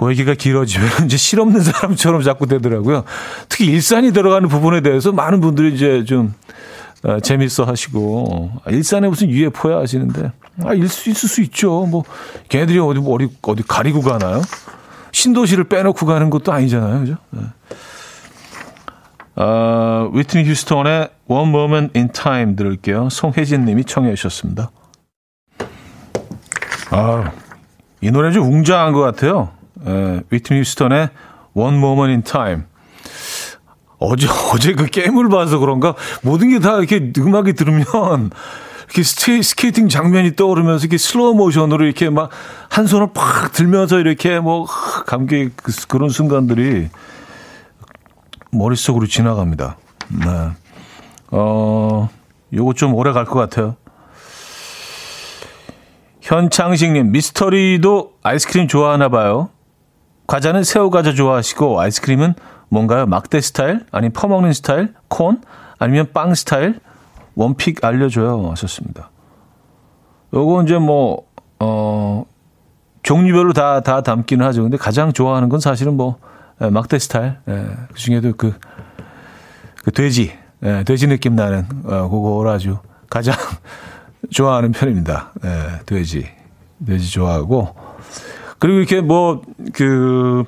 그 0.01 0.09
얘기가 0.13 0.33
길어지면 0.33 0.89
이제 1.05 1.19
실없는 1.19 1.61
사람처럼 1.61 2.23
자꾸 2.23 2.47
되더라고요. 2.47 3.05
특히 3.51 3.67
일산이 3.67 4.13
들어가는 4.15 4.49
부분에 4.49 4.81
대해서 4.81 5.13
많은 5.13 5.43
분들이 5.43 5.75
이제 5.75 6.05
좀 6.05 6.33
어, 7.03 7.21
재밌어 7.21 7.65
하시고 7.65 8.51
아, 8.65 8.71
일산에 8.71 9.09
무슨 9.09 9.29
UFO야 9.29 9.79
하시는데 9.79 10.33
아, 10.65 10.73
있을, 10.73 11.13
있을 11.13 11.29
수 11.29 11.43
있죠. 11.43 11.85
뭐 11.85 12.05
걔네들이 12.49 12.79
어디 12.79 12.99
어디 13.07 13.29
어디 13.43 13.63
가리고 13.63 14.01
가나요? 14.01 14.41
신도시를 15.13 15.65
빼놓고 15.65 16.07
가는 16.07 16.31
것도 16.31 16.51
아니잖아요, 16.51 17.01
그죠? 17.01 17.17
네. 17.31 17.43
어, 19.37 20.11
위트니 20.15 20.49
휴스톤의 20.49 21.11
One 21.29 21.51
Moment 21.51 21.99
in 21.99 22.11
Time 22.13 22.57
들을게요. 22.57 23.11
송혜진 23.11 23.67
님이 23.67 23.85
청해 23.85 24.15
주셨습니다. 24.15 24.71
아, 26.91 27.33
이 28.01 28.11
노래 28.11 28.33
좀 28.33 28.51
웅장한 28.51 28.95
것 28.95 29.01
같아요. 29.01 29.60
에, 29.87 30.21
위트니 30.31 30.61
휴스톤의 30.61 31.11
One 31.55 31.77
Moment 31.79 32.11
in 32.11 32.23
Time. 32.23 32.65
어제, 33.99 34.27
어제 34.55 34.75
그 34.75 34.87
게임을 34.87 35.29
봐서 35.29 35.59
그런가 35.59 35.95
모든 36.23 36.51
게 36.51 36.59
다 36.59 36.79
이렇게 36.79 37.13
음악이 37.19 37.53
들으면 37.55 37.85
이렇게 38.87 39.03
스케, 39.03 39.41
스케이팅 39.43 39.89
장면이 39.89 40.35
떠오르면서 40.37 40.85
이렇게 40.85 40.99
슬로우 40.99 41.35
모션으로 41.35 41.85
이렇게 41.85 42.11
막 42.11 42.31
한 42.71 42.87
손을 42.87 43.09
팍 43.13 43.53
들면서 43.53 43.99
이렇게 43.99 44.39
뭐 44.41 44.65
감기 45.07 45.51
그, 45.57 45.73
그런 45.89 46.09
순간들이 46.09 46.89
머릿속으로 48.53 49.07
지나갑니다. 49.07 49.77
네. 50.09 50.51
어, 51.33 52.09
요거 52.53 52.73
좀 52.75 52.95
오래 52.95 53.13
갈 53.13 53.25
것 53.25 53.39
같아요. 53.39 53.77
현창식님, 56.21 57.13
미스터리도 57.13 58.13
아이스크림 58.23 58.69
좋아하나 58.69 59.09
봐요. 59.09 59.51
과자는 60.31 60.63
새우 60.63 60.91
과자 60.91 61.13
좋아하시고 61.13 61.81
아이스크림은 61.81 62.35
뭔가요? 62.69 63.07
막대 63.07 63.41
스타일? 63.41 63.85
아니면 63.91 64.13
퍼먹는 64.13 64.53
스타일? 64.53 64.95
콘? 65.09 65.41
아니면 65.81 66.07
빵 66.15 66.37
스타일? 66.37 66.79
원픽 67.35 67.85
알려줘요. 67.85 68.49
하셨습니다. 68.53 69.11
요거 70.33 70.63
이제 70.63 70.79
뭐, 70.79 71.27
어, 71.59 72.25
종류별로 73.03 73.53
다, 73.55 73.81
다 73.81 74.03
담기는 74.03 74.47
하죠. 74.47 74.63
근데 74.63 74.77
가장 74.77 75.13
좋아하는 75.13 75.49
건 75.49 75.59
사실은 75.59 75.97
뭐, 75.97 76.21
예, 76.63 76.71
막대 76.71 77.01
스타일. 77.01 77.35
예, 77.49 77.67
그 77.93 77.99
중에도 77.99 78.33
그, 78.37 78.55
그 79.83 79.91
돼지, 79.91 80.39
예, 80.63 80.85
돼지 80.85 81.09
느낌 81.09 81.35
나는, 81.35 81.67
어, 81.83 82.09
그거를 82.09 82.53
아주 82.53 82.79
가장 83.09 83.35
좋아하는 84.31 84.71
편입니다. 84.71 85.33
예, 85.45 85.85
돼지. 85.87 86.29
돼지 86.87 87.11
좋아하고. 87.11 87.90
그리고 88.61 88.79
이렇게 88.79 89.01
뭐, 89.01 89.43
그, 89.73 90.45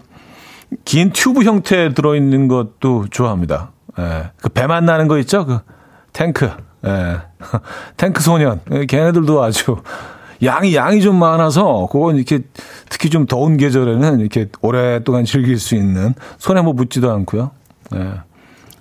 긴 0.85 1.11
튜브 1.11 1.43
형태에 1.43 1.93
들어 1.93 2.15
있는 2.15 2.49
것도 2.49 3.07
좋아합니다. 3.11 3.73
예, 3.99 4.31
그 4.37 4.49
배만 4.49 4.85
나는 4.85 5.09
거 5.09 5.19
있죠? 5.19 5.45
그 5.45 5.59
탱크. 6.13 6.51
예. 6.87 7.19
탱크 7.97 8.23
소년. 8.23 8.61
예, 8.71 8.87
걔네들도 8.87 9.43
아주 9.43 9.77
양이 10.43 10.75
양이 10.75 11.01
좀 11.01 11.17
많아서 11.17 11.89
그건 11.91 12.17
이렇게 12.17 12.41
특히 12.89 13.11
좀 13.11 13.27
더운 13.27 13.57
계절에는 13.57 14.21
이렇게 14.21 14.49
오랫동안 14.61 15.25
즐길 15.25 15.59
수 15.59 15.75
있는 15.75 16.15
손에 16.39 16.63
뭐 16.63 16.73
묻지도 16.73 17.11
않고요. 17.11 17.51
예. 17.95 18.13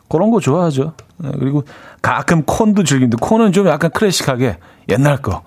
그런 0.07 0.31
거 0.31 0.39
좋아하죠. 0.39 0.93
예. 1.23 1.31
그리고 1.39 1.63
가끔 2.01 2.43
콘도 2.43 2.83
즐기는데 2.83 3.17
콘은 3.19 3.51
좀 3.51 3.67
약간 3.67 3.91
클래식하게 3.91 4.57
옛날 4.89 5.17
거. 5.17 5.43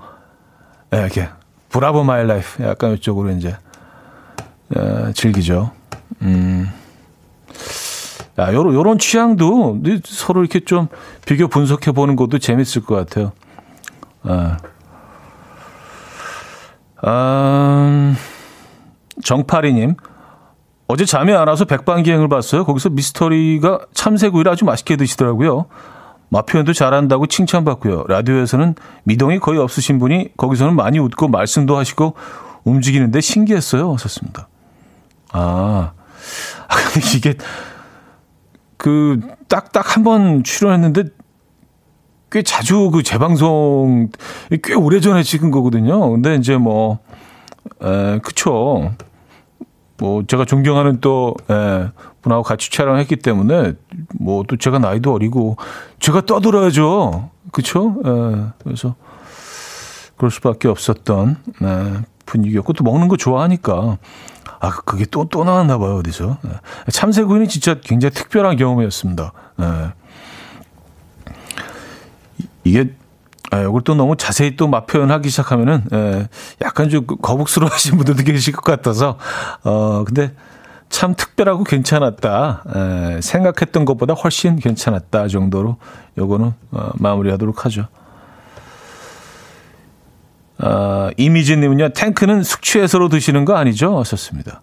예, 0.94 0.98
이렇게 0.98 1.28
Bravo 1.70 2.04
My 2.04 2.24
Life 2.24 2.62
약간 2.62 2.92
이쪽으로 2.92 3.30
이제 3.30 3.56
예, 4.76 5.12
즐기죠. 5.12 5.70
음. 6.22 6.68
야, 8.38 8.52
요런, 8.52 8.74
요런 8.74 8.98
취향도 8.98 9.80
서로 10.04 10.40
이렇게 10.40 10.60
좀 10.60 10.88
비교 11.24 11.46
분석해 11.46 11.92
보는 11.92 12.16
것도 12.16 12.38
재밌을 12.38 12.82
것 12.82 12.96
같아요. 12.96 13.32
아. 14.22 14.56
아, 17.02 18.14
정파리님. 19.22 19.94
어제 20.86 21.04
잠이 21.04 21.32
안 21.32 21.48
와서 21.48 21.64
백반기행을 21.64 22.28
봤어요. 22.28 22.64
거기서 22.64 22.90
미스터리가 22.90 23.80
참새구이를 23.94 24.50
아주 24.50 24.64
맛있게 24.64 24.96
드시더라고요. 24.96 25.66
맛 26.28 26.46
표현도 26.46 26.72
잘한다고 26.72 27.26
칭찬받고요. 27.26 28.04
라디오에서는 28.08 28.74
미동이 29.04 29.38
거의 29.38 29.60
없으신 29.60 29.98
분이 29.98 30.36
거기서는 30.36 30.74
많이 30.74 30.98
웃고 30.98 31.28
말씀도 31.28 31.76
하시고 31.76 32.14
움직이는데 32.64 33.20
신기했어요. 33.20 33.92
하셨습니다. 33.92 34.48
아, 35.34 35.92
아 36.68 36.74
근데 36.92 37.16
이게 37.16 37.34
그 38.76 39.20
딱 39.48 39.72
딱 39.72 39.96
한 39.96 40.04
번 40.04 40.42
출연했는데 40.44 41.04
꽤 42.30 42.42
자주 42.42 42.90
그 42.92 43.02
재방송 43.02 44.10
꽤 44.62 44.74
오래 44.74 45.00
전에 45.00 45.22
찍은 45.22 45.50
거거든요. 45.50 46.10
근데 46.10 46.34
이제 46.36 46.56
뭐 46.56 46.98
에, 47.82 48.18
그쵸. 48.20 48.92
뭐 49.98 50.24
제가 50.26 50.44
존경하는 50.44 51.00
또 51.00 51.34
에, 51.48 51.88
분하고 52.22 52.42
같이 52.42 52.70
촬영했기 52.70 53.16
때문에 53.16 53.74
뭐 54.18 54.42
또 54.48 54.56
제가 54.56 54.78
나이도 54.80 55.14
어리고 55.14 55.56
제가 56.00 56.22
떠들어야죠. 56.22 57.30
그쵸? 57.52 57.94
에, 58.04 58.52
그래서 58.64 58.96
그럴 60.16 60.30
수밖에 60.32 60.66
없었던 60.68 61.36
에, 61.62 62.04
분위기였고 62.26 62.72
또 62.72 62.82
먹는 62.82 63.06
거 63.08 63.16
좋아하니까 63.16 63.98
아, 64.64 64.70
그게 64.86 65.04
또, 65.10 65.26
또 65.28 65.44
나왔나 65.44 65.76
봐요, 65.76 65.96
어디서. 65.96 66.38
네. 66.42 66.50
참새구이는 66.90 67.48
진짜 67.48 67.74
굉장히 67.82 68.14
특별한 68.14 68.56
경험이었습니다. 68.56 69.32
네. 69.58 69.66
이게, 72.64 72.94
아, 73.50 73.60
이걸 73.60 73.82
또 73.82 73.94
너무 73.94 74.16
자세히 74.16 74.56
또 74.56 74.66
맛 74.68 74.86
표현하기 74.86 75.28
시작하면은, 75.28 75.84
예, 75.92 76.28
약간 76.62 76.88
좀 76.88 77.06
거북스러워 77.06 77.70
하신 77.70 77.98
분들도 77.98 78.22
계실 78.24 78.54
것 78.54 78.62
같아서, 78.62 79.18
어, 79.64 80.02
근데 80.06 80.32
참 80.88 81.14
특별하고 81.14 81.64
괜찮았다. 81.64 82.64
예, 82.74 83.20
생각했던 83.20 83.84
것보다 83.84 84.14
훨씬 84.14 84.56
괜찮았다 84.56 85.28
정도로 85.28 85.76
요거는 86.16 86.52
어, 86.70 86.90
마무리하도록 86.94 87.66
하죠. 87.66 87.88
어, 90.58 91.10
이미지님은요, 91.16 91.90
탱크는 91.90 92.42
숙취해소로 92.42 93.08
드시는 93.08 93.44
거 93.44 93.56
아니죠? 93.56 93.98
하셨습니다. 93.98 94.62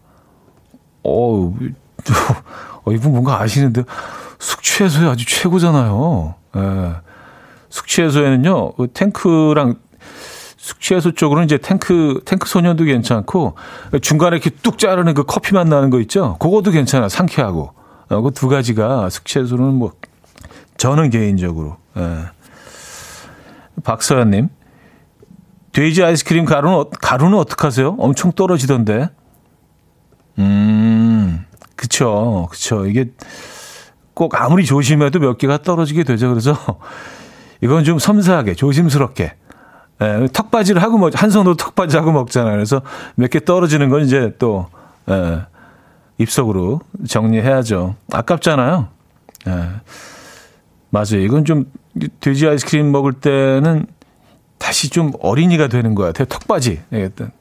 어, 1.04 1.54
어 2.86 2.92
이분 2.92 3.12
뭔가 3.12 3.42
아시는데, 3.42 3.84
숙취해소에 4.40 5.08
아주 5.08 5.26
최고잖아요. 5.26 6.36
예. 6.58 6.96
숙취해소에는요, 7.70 8.74
그 8.74 8.88
탱크랑 8.94 9.76
숙취해소 10.58 11.12
쪽으로는 11.14 11.46
이제 11.46 11.58
탱크, 11.58 12.22
탱크 12.26 12.48
소년도 12.48 12.86
괜찮고, 12.86 13.56
중간에 14.02 14.36
이렇게 14.36 14.50
뚝 14.50 14.78
자르는 14.78 15.14
그 15.14 15.24
커피 15.24 15.54
맛 15.54 15.68
나는 15.68 15.90
거 15.90 16.00
있죠? 16.02 16.38
그것도 16.40 16.72
괜찮아. 16.72 17.10
상쾌하고. 17.10 17.74
어, 18.10 18.22
그두 18.22 18.48
가지가 18.48 19.10
숙취해소는 19.10 19.74
뭐, 19.74 19.94
저는 20.78 21.10
개인적으로. 21.10 21.78
예. 21.98 22.26
박서연님. 23.84 24.50
돼지 25.72 26.04
아이스크림 26.04 26.46
가루는, 26.46 26.78
어, 26.78 26.90
가루는 26.90 27.38
어떡하세요? 27.38 27.96
엄청 28.00 28.32
떨어지던데. 28.34 29.10
음, 30.40 31.46
그쵸, 31.76 32.48
그쵸. 32.52 32.86
이게 32.86 33.12
꼭 34.14 34.40
아무리 34.40 34.66
조심해도 34.66 35.20
몇 35.20 35.38
개가 35.38 35.60
떨어지게 35.60 36.04
되죠. 36.04 36.30
그래서 36.30 36.56
이건 37.62 37.84
좀 37.84 38.00
섬세하게, 38.00 38.56
조심스럽게. 38.56 39.34
예, 40.02 40.28
턱받이를 40.34 40.82
하고 40.82 40.98
먹, 40.98 41.12
한 41.22 41.30
손으로 41.30 41.56
턱받이 41.56 41.96
하고 41.96 42.12
먹잖아요. 42.12 42.54
그래서 42.54 42.82
몇 43.16 43.30
개 43.30 43.40
떨어지는 43.40 43.90
건 43.90 44.02
이제 44.04 44.34
또, 44.40 44.68
예, 45.10 45.42
입속으로 46.18 46.82
정리해야죠. 47.08 47.96
아깝잖아요. 48.12 48.88
예. 49.48 49.52
맞아요. 50.90 51.20
이건 51.24 51.46
좀 51.46 51.66
돼지 52.20 52.48
아이스크림 52.48 52.92
먹을 52.92 53.14
때는 53.14 53.86
다시 54.62 54.90
좀 54.90 55.12
어린이가 55.20 55.68
되는 55.68 55.96
것 55.96 56.04
같아요. 56.04 56.28
턱받이. 56.28 56.80
일단. 56.92 57.32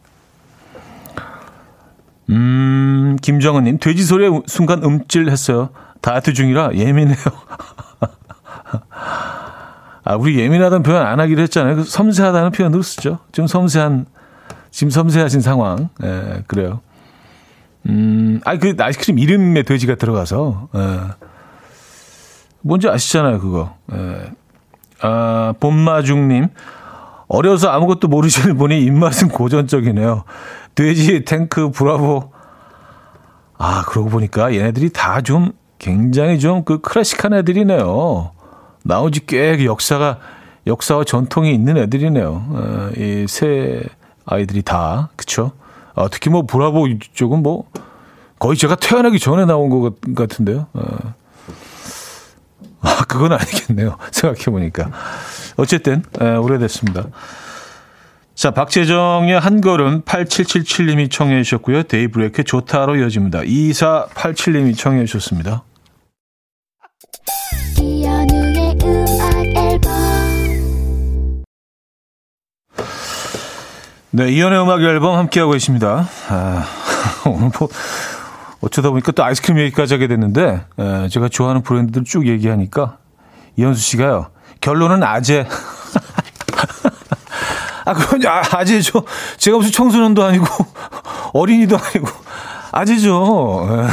음, 2.31 3.17
김정은님, 3.21 3.79
돼지 3.79 4.05
소리에 4.05 4.31
순간 4.47 4.83
음찔했어요. 4.83 5.69
다이어트 6.01 6.33
중이라 6.33 6.75
예민해요. 6.75 7.19
아, 10.03 10.15
우리 10.15 10.39
예민하다는 10.39 10.83
표현 10.83 11.07
안 11.07 11.21
하기로 11.21 11.43
했잖아요. 11.43 11.77
그 11.77 11.85
섬세하다는 11.85 12.53
표현으로 12.53 12.83
쓰죠. 12.83 13.19
좀 13.33 13.47
섬세한, 13.47 14.07
지금 14.71 14.91
섬세하신 14.91 15.43
상황. 15.43 15.91
예, 16.03 16.43
그래요. 16.47 16.81
음, 17.87 18.41
아, 18.45 18.57
그 18.57 18.75
아이스크림 18.79 19.19
이름에 19.19 19.63
돼지가 19.63 19.97
들어가서, 19.97 20.69
예. 20.75 21.01
뭔지 22.63 22.89
아시잖아요, 22.89 23.41
그거. 23.41 23.77
예. 23.93 24.31
아, 25.03 25.53
봄마중님, 25.61 26.49
어려서 27.31 27.71
아무것도 27.71 28.09
모르시는 28.09 28.59
분이 28.59 28.83
입맛은 28.83 29.29
고전적이네요. 29.29 30.25
돼지, 30.75 31.25
탱크, 31.25 31.71
브라보. 31.71 32.33
아, 33.57 33.85
그러고 33.87 34.09
보니까 34.11 34.53
얘네들이 34.53 34.91
다 34.91 35.21
좀 35.23 35.53
굉장히 35.79 36.39
좀 36.41 36.65
그 36.65 36.81
클래식한 36.81 37.33
애들이네요. 37.35 38.33
나오지 38.83 39.27
꽤 39.27 39.65
역사가, 39.65 40.19
역사와 40.67 41.05
전통이 41.05 41.55
있는 41.55 41.77
애들이네요. 41.77 42.47
어, 42.51 42.91
이새 42.97 43.83
아이들이 44.27 44.63
다. 44.63 45.11
그쵸? 45.17 45.53
어, 45.95 46.09
특히 46.11 46.31
뭐 46.31 46.43
브라보 46.43 46.89
이쪽은 46.89 47.43
뭐 47.43 47.65
거의 48.41 48.57
제가 48.57 48.75
태어나기 48.75 49.21
전에 49.21 49.45
나온 49.45 49.69
것 49.71 49.95
같은데요. 50.17 50.67
어. 50.73 51.15
아, 52.81 53.05
그건 53.07 53.33
아니겠네요. 53.33 53.97
생각해보니까. 54.11 54.91
어쨌든, 55.57 56.03
에, 56.21 56.37
오래됐습니다. 56.37 57.07
자, 58.35 58.53
박재정의 58.53 59.39
한 59.39 59.61
걸음 59.61 60.03
8777님이 60.03 61.11
청해 61.11 61.43
주셨고요. 61.43 61.83
데이브레이크 61.83 62.43
좋다로 62.43 62.97
이어집니다. 62.97 63.41
2487님이 63.41 64.77
청해 64.79 65.05
주셨습니다. 65.05 65.65
네, 74.13 74.29
이연의 74.33 74.63
음악 74.63 74.83
앨범 74.83 75.17
함께하고 75.17 75.55
있습니다. 75.55 76.09
아, 76.31 76.67
오늘 77.27 77.51
뭐, 77.59 77.69
어쩌다 78.61 78.91
보니까 78.91 79.13
또 79.13 79.25
아이스크림 79.25 79.59
얘기까지 79.61 79.95
하게 79.95 80.07
됐는데, 80.07 80.65
에, 80.79 81.09
제가 81.09 81.29
좋아하는 81.29 81.63
브랜드들 81.63 82.05
쭉 82.05 82.27
얘기하니까, 82.27 82.99
이현수 83.57 83.81
씨가요, 83.81 84.27
결론은 84.61 85.03
아재. 85.03 85.47
아, 87.87 87.95
그건 87.95 88.27
아, 88.27 88.43
아재죠. 88.53 89.05
제가 89.39 89.57
무슨 89.57 89.73
청소년도 89.73 90.23
아니고, 90.23 90.45
어린이도 91.33 91.77
아니고, 91.77 92.09
아재죠. 92.73 93.67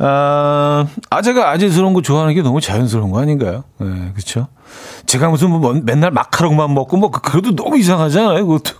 아, 0.00 0.86
아재가 1.10 1.50
아재스러운 1.50 1.92
거 1.92 2.02
좋아하는 2.02 2.34
게 2.34 2.42
너무 2.42 2.60
자연스러운 2.60 3.10
거 3.10 3.20
아닌가요? 3.20 3.64
네, 3.78 4.12
그쵸? 4.14 4.46
제가 5.06 5.28
무슨 5.28 5.50
뭐 5.50 5.72
맨날 5.82 6.10
마카롱만 6.10 6.72
먹고 6.74 6.96
뭐 6.96 7.10
그, 7.10 7.20
그래도 7.20 7.54
너무 7.56 7.78
이상하잖아요, 7.78 8.46
그것도. 8.46 8.76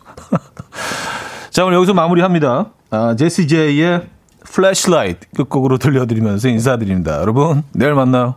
자, 1.50 1.64
오늘 1.64 1.76
여기서 1.76 1.94
마무리합니다. 1.94 2.66
아, 2.90 3.14
제시 3.16 3.46
제이의 3.46 4.06
Flashlight 4.44 5.28
끝곡으로 5.36 5.78
들려드리면서 5.78 6.48
인사드립니다. 6.48 7.20
여러분, 7.20 7.62
내일 7.72 7.94
만나요. 7.94 8.36